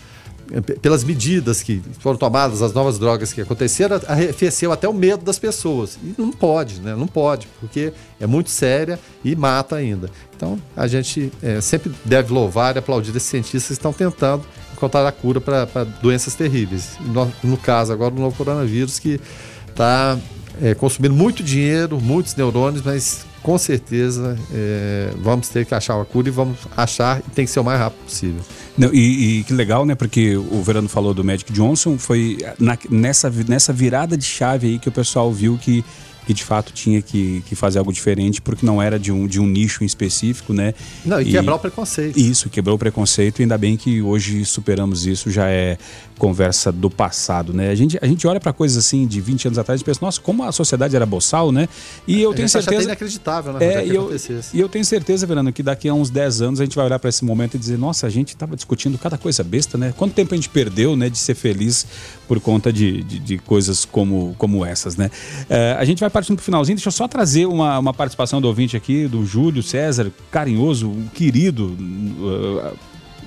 [0.80, 5.38] pelas medidas que foram tomadas, as novas drogas que aconteceram, arrefeceu até o medo das
[5.38, 5.98] pessoas.
[6.02, 6.94] E não pode, né?
[6.94, 10.10] Não pode, porque é muito séria e mata ainda.
[10.36, 15.06] Então, a gente é, sempre deve louvar e aplaudir esses cientistas que estão tentando encontrar
[15.06, 16.96] a cura para doenças terríveis.
[17.00, 19.20] No, no, caso, agora, o novo coronavírus, que
[19.68, 20.18] está
[20.60, 26.04] é, consumindo muito dinheiro, muitos neurônios, mas com certeza é, vamos ter que achar uma
[26.04, 28.42] cura e vamos achar e tem que ser o mais rápido possível.
[28.76, 29.94] Não, e, e, que legal, né?
[29.94, 34.78] Porque o Verano falou do Magic Johnson, foi na, nessa, nessa virada de chave aí
[34.78, 35.84] que o pessoal viu que
[36.32, 39.38] que de fato tinha que, que fazer algo diferente porque não era de um, de
[39.38, 40.74] um nicho em específico, né?
[41.04, 42.18] Não, e, e quebrar o preconceito.
[42.18, 45.78] Isso, quebrou o preconceito e ainda bem que hoje superamos isso, já é
[46.18, 47.70] conversa do passado, né?
[47.70, 50.20] A gente, a gente olha para coisas assim de 20 anos atrás e pensa, nossa,
[50.20, 51.68] como a sociedade era boçal, né?
[52.06, 52.84] E eu tenho certeza.
[52.84, 53.64] inacreditável, né?
[53.64, 54.10] É, e, eu,
[54.54, 57.00] e eu tenho certeza, Verano, que daqui a uns 10 anos a gente vai olhar
[57.00, 59.92] para esse momento e dizer, nossa, a gente estava discutindo cada coisa besta, né?
[59.96, 61.86] Quanto tempo a gente perdeu, né, de ser feliz
[62.28, 65.10] por conta de, de, de coisas como, como essas, né?
[65.50, 68.40] É, a gente vai partindo para o finalzinho, deixa eu só trazer uma, uma participação
[68.40, 72.78] do ouvinte aqui, do Júlio César, carinhoso, um querido uh,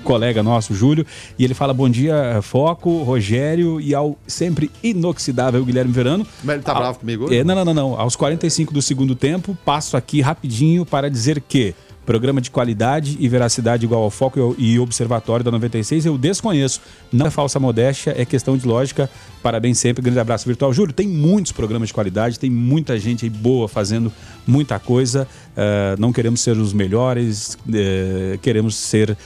[0.02, 1.04] colega nosso, Júlio,
[1.38, 6.26] e ele fala bom dia, Foco, Rogério e ao sempre inoxidável Guilherme Verano.
[6.42, 7.36] Mas ele tá bravo comigo hoje?
[7.36, 8.00] É, não, não, não, não.
[8.00, 11.74] Aos 45 do segundo tempo, passo aqui rapidinho para dizer que
[12.06, 16.80] Programa de qualidade e veracidade igual ao Foco e Observatório da 96, eu desconheço.
[17.12, 19.10] Não é falsa modéstia, é questão de lógica.
[19.42, 20.72] Parabéns sempre, grande abraço virtual.
[20.72, 24.12] Júlio, tem muitos programas de qualidade, tem muita gente aí boa fazendo
[24.46, 25.26] muita coisa.
[25.56, 29.16] Uh, não queremos ser os melhores, uh, queremos ser uh,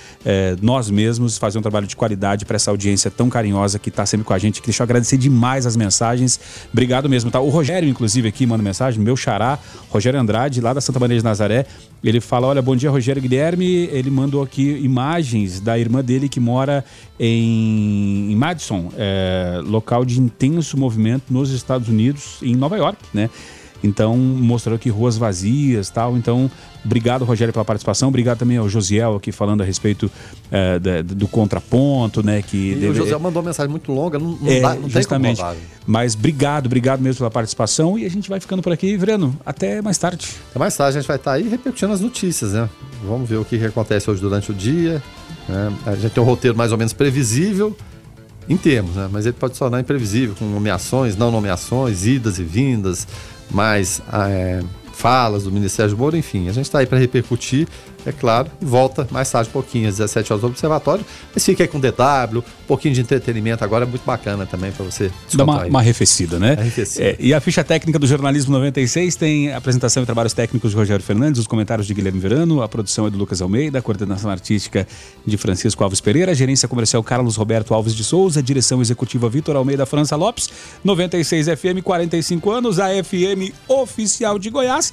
[0.62, 4.24] nós mesmos, fazer um trabalho de qualidade para essa audiência tão carinhosa que está sempre
[4.24, 4.62] com a gente.
[4.62, 6.38] Deixa eu agradecer demais as mensagens.
[6.72, 7.32] Obrigado mesmo.
[7.32, 7.40] Tá?
[7.40, 9.58] O Rogério, inclusive, aqui manda mensagem, meu xará,
[9.88, 11.66] Rogério Andrade, lá da Santa Maria de Nazaré.
[12.02, 13.88] Ele fala: Olha, bom dia, Rogério Guilherme.
[13.92, 16.84] Ele mandou aqui imagens da irmã dele que mora
[17.18, 23.28] em, em Madison, é, local de intenso movimento nos Estados Unidos, em Nova York, né?
[23.82, 26.16] Então, mostrou aqui ruas vazias tal.
[26.16, 26.50] Então,
[26.84, 28.08] obrigado, Rogério, pela participação.
[28.08, 30.10] Obrigado também ao Josiel aqui falando a respeito
[30.50, 32.42] é, da, do contraponto, né?
[32.42, 32.88] Que deve...
[32.88, 35.36] o Josiel mandou uma mensagem muito longa, não, não, é, dá, não justamente.
[35.36, 37.98] tem como Mas obrigado, obrigado mesmo pela participação.
[37.98, 39.36] E a gente vai ficando por aqui, Vreno.
[39.44, 40.28] Até mais tarde.
[40.50, 42.68] Até mais tarde, a gente vai estar aí repercutindo as notícias, né?
[43.04, 45.02] Vamos ver o que, que acontece hoje durante o dia.
[45.48, 45.72] Né?
[45.86, 47.76] A gente tem um roteiro mais ou menos previsível
[48.48, 49.08] em termos, né?
[49.10, 53.06] mas ele pode se tornar imprevisível com nomeações, não nomeações, idas e vindas,
[53.50, 54.60] mais é,
[54.92, 56.48] falas do Ministério de Moro, enfim.
[56.48, 57.66] A gente está aí para repercutir,
[58.06, 61.04] é claro, e volta mais tarde, um pouquinho, às 17 horas do Observatório.
[61.34, 64.84] Mas fica aí com DW, um pouquinho de entretenimento agora, é muito bacana também para
[64.84, 66.52] você Dá uma, uma, arrefecida, né?
[66.52, 67.04] Arrefecida.
[67.04, 71.04] É, e a ficha técnica do Jornalismo 96 tem apresentação e trabalhos técnicos de Rogério
[71.04, 74.86] Fernandes, os comentários de Guilherme Verano, a produção é do Lucas Almeida, a coordenação artística
[75.26, 79.28] de Francisco Alves Pereira, a gerência comercial Carlos Roberto Alves de Souza, a direção executiva
[79.28, 80.48] Vitor Almeida França Lopes,
[80.84, 84.92] 96 FM, 45 anos, a FM oficial de Goiás